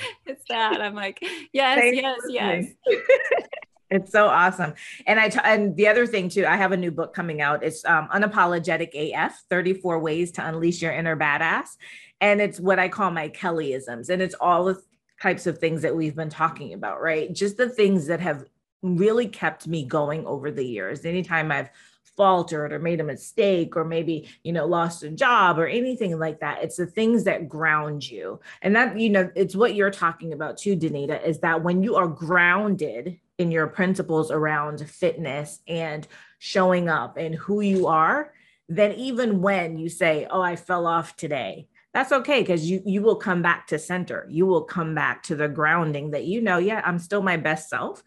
[0.26, 1.18] it's that I'm like,
[1.52, 2.64] yes, yes, yes.
[3.90, 4.74] it's so awesome.
[5.06, 7.62] And I t- and the other thing too, I have a new book coming out.
[7.62, 11.76] It's um, unapologetic AF: 34 ways to unleash your inner badass,
[12.20, 14.80] and it's what I call my Kellyisms, and it's all the
[15.20, 17.32] types of things that we've been talking about, right?
[17.32, 18.44] Just the things that have
[18.82, 21.04] really kept me going over the years.
[21.04, 21.70] Anytime I've
[22.16, 26.40] faltered or made a mistake or maybe you know lost a job or anything like
[26.40, 26.62] that.
[26.62, 28.40] It's the things that ground you.
[28.62, 31.96] And that you know it's what you're talking about too danita is that when you
[31.96, 36.06] are grounded in your principles around fitness and
[36.38, 38.32] showing up and who you are
[38.68, 43.00] then even when you say oh i fell off today that's okay because you you
[43.00, 44.26] will come back to center.
[44.28, 47.70] You will come back to the grounding that you know yeah i'm still my best
[47.70, 48.02] self.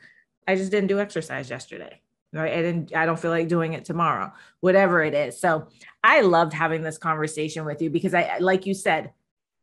[0.47, 1.99] I just didn't do exercise yesterday
[2.33, 2.65] right?
[2.65, 5.39] I i don't feel like doing it tomorrow whatever it is.
[5.39, 5.67] So
[6.03, 9.11] i loved having this conversation with you because i like you said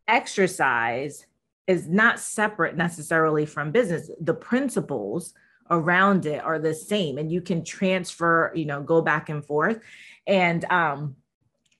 [0.09, 1.27] exercise
[1.67, 4.09] is not separate necessarily from business.
[4.21, 5.35] The principles
[5.69, 9.81] around it are the same and you can transfer you know go back and forth.
[10.27, 11.17] And um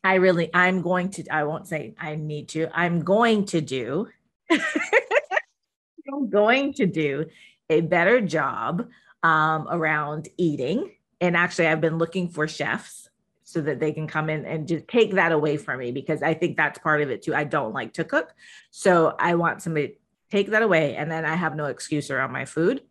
[0.05, 4.07] i really i'm going to i won't say i need to i'm going to do
[4.51, 7.27] i'm going to do
[7.71, 8.89] a better job
[9.23, 10.93] um, around eating.
[11.21, 13.09] And actually, I've been looking for chefs
[13.45, 16.35] so that they can come in and just take that away from me because I
[16.35, 17.35] think that's part of it too.
[17.35, 18.35] I don't like to cook.
[18.71, 19.95] So I want somebody to
[20.31, 20.97] take that away.
[20.97, 22.83] And then I have no excuse around my food.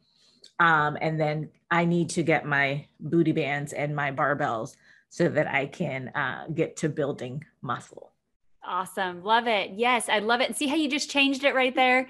[0.60, 4.78] Um, and then I need to get my booty bands and my barbells
[5.10, 8.14] so that I can uh, get to building muscle.
[8.64, 9.24] Awesome.
[9.24, 9.72] Love it.
[9.76, 10.56] Yes, I love it.
[10.56, 12.08] see how you just changed it right there?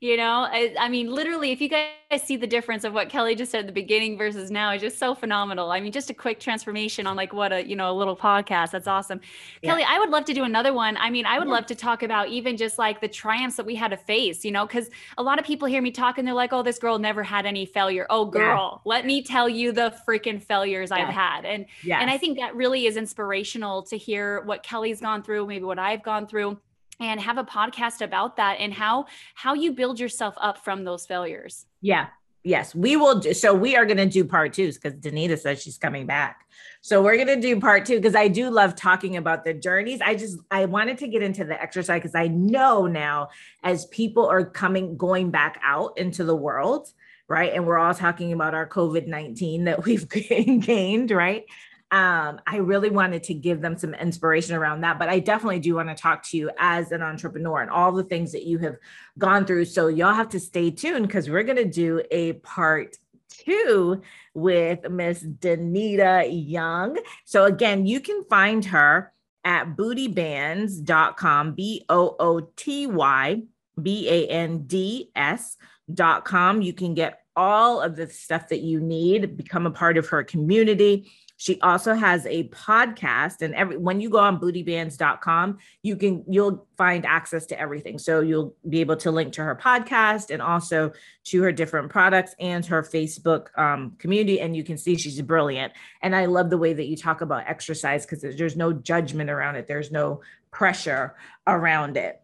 [0.00, 3.34] You know, I, I, mean, literally, if you guys see the difference of what Kelly
[3.34, 5.72] just said at the beginning versus now, it's just so phenomenal.
[5.72, 8.70] I mean, just a quick transformation on like what a, you know, a little podcast.
[8.70, 9.20] That's awesome.
[9.60, 9.70] Yeah.
[9.70, 10.96] Kelly, I would love to do another one.
[10.98, 11.54] I mean, I would yeah.
[11.54, 14.52] love to talk about even just like the triumphs that we had to face, you
[14.52, 17.00] know, because a lot of people hear me talk and they're like, oh, this girl
[17.00, 18.06] never had any failure.
[18.08, 18.88] Oh, girl, yeah.
[18.88, 21.44] let me tell you the freaking failures I've had.
[21.44, 21.98] And, yes.
[22.00, 25.80] and I think that really is inspirational to hear what Kelly's gone through, maybe what
[25.80, 26.56] I've gone through
[27.00, 31.06] and have a podcast about that and how how you build yourself up from those
[31.06, 31.66] failures.
[31.80, 32.08] Yeah.
[32.44, 33.18] Yes, we will.
[33.18, 36.46] Do, so we are going to do part two because Danita says she's coming back.
[36.80, 40.00] So we're going to do part two because I do love talking about the journeys.
[40.00, 43.30] I just I wanted to get into the exercise because I know now
[43.64, 46.92] as people are coming going back out into the world,
[47.26, 47.52] right?
[47.52, 50.08] And we're all talking about our COVID nineteen that we've
[50.60, 51.44] gained, right?
[51.90, 54.98] Um, I really wanted to give them some inspiration around that.
[54.98, 58.04] But I definitely do want to talk to you as an entrepreneur and all the
[58.04, 58.76] things that you have
[59.16, 59.64] gone through.
[59.64, 62.96] So y'all have to stay tuned because we're going to do a part
[63.28, 64.02] two
[64.34, 66.98] with Miss Danita Young.
[67.24, 69.12] So again, you can find her
[69.44, 73.42] at bootybands.com, B O O T Y
[73.80, 76.60] B A N D S.com.
[76.60, 80.24] You can get all of the stuff that you need, become a part of her
[80.24, 81.10] community.
[81.38, 86.66] She also has a podcast and every when you go on bootybands.com, you can you'll
[86.76, 87.96] find access to everything.
[87.96, 90.92] So you'll be able to link to her podcast and also
[91.26, 95.72] to her different products and her Facebook um, community and you can see she's brilliant.
[96.02, 99.54] And I love the way that you talk about exercise because there's no judgment around
[99.54, 99.68] it.
[99.68, 101.14] There's no pressure
[101.46, 102.20] around it.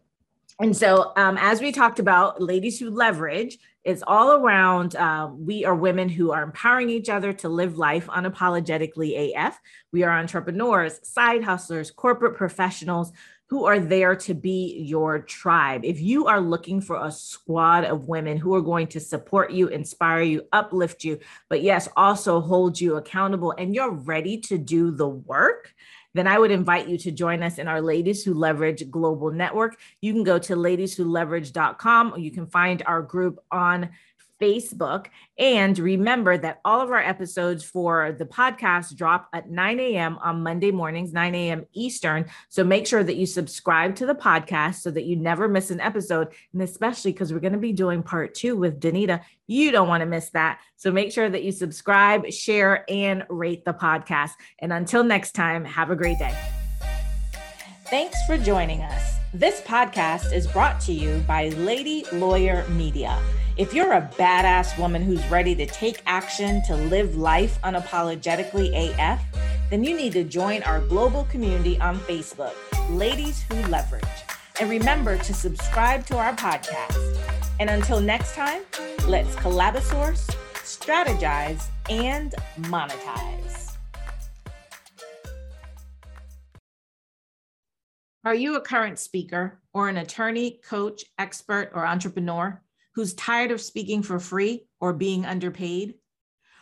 [0.59, 4.95] And so, um, as we talked about, ladies who leverage is all around.
[4.95, 9.59] Uh, we are women who are empowering each other to live life unapologetically AF.
[9.93, 13.13] We are entrepreneurs, side hustlers, corporate professionals
[13.47, 15.85] who are there to be your tribe.
[15.85, 19.67] If you are looking for a squad of women who are going to support you,
[19.67, 24.89] inspire you, uplift you, but yes, also hold you accountable, and you're ready to do
[24.89, 25.74] the work
[26.15, 29.77] then I would invite you to join us in our Ladies Who Leverage Global Network.
[29.99, 33.89] You can go to ladieswholeverage.com or you can find our group on
[34.45, 35.07] Facebook.
[35.37, 40.17] And remember that all of our episodes for the podcast drop at 9 a.m.
[40.21, 41.65] on Monday mornings, 9 a.m.
[41.73, 42.25] Eastern.
[42.49, 45.81] So make sure that you subscribe to the podcast so that you never miss an
[45.81, 46.29] episode.
[46.53, 50.01] And especially because we're going to be doing part two with Danita, you don't want
[50.01, 50.59] to miss that.
[50.75, 54.31] So make sure that you subscribe, share, and rate the podcast.
[54.59, 56.35] And until next time, have a great day.
[57.89, 59.15] Thanks for joining us.
[59.33, 63.21] This podcast is brought to you by Lady Lawyer Media.
[63.57, 69.21] If you're a badass woman who's ready to take action to live life unapologetically AF,
[69.69, 72.53] then you need to join our global community on Facebook,
[72.89, 74.03] Ladies Who Leverage.
[74.59, 77.17] And remember to subscribe to our podcast.
[77.61, 78.63] And until next time,
[79.07, 83.77] let's collabosource, strategize, and monetize.
[88.25, 92.61] Are you a current speaker or an attorney, coach, expert, or entrepreneur?
[92.95, 95.95] Who's tired of speaking for free or being underpaid?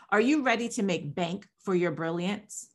[0.10, 2.70] Are you ready to make bank for your brilliance?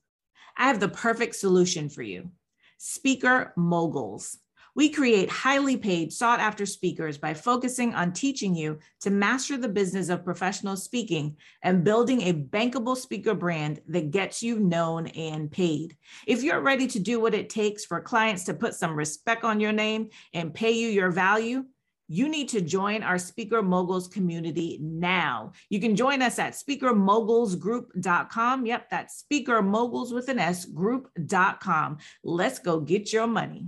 [0.56, 2.30] I have the perfect solution for you
[2.78, 4.38] Speaker Moguls.
[4.76, 9.68] We create highly paid, sought after speakers by focusing on teaching you to master the
[9.68, 15.50] business of professional speaking and building a bankable speaker brand that gets you known and
[15.50, 15.96] paid.
[16.28, 19.58] If you're ready to do what it takes for clients to put some respect on
[19.58, 21.64] your name and pay you your value,
[22.08, 25.52] you need to join our Speaker Moguls community now.
[25.68, 28.66] You can join us at speakermogulsgroup.com.
[28.66, 31.98] Yep, that's Speaker Moguls with an S group.com.
[32.24, 33.66] Let's go get your money.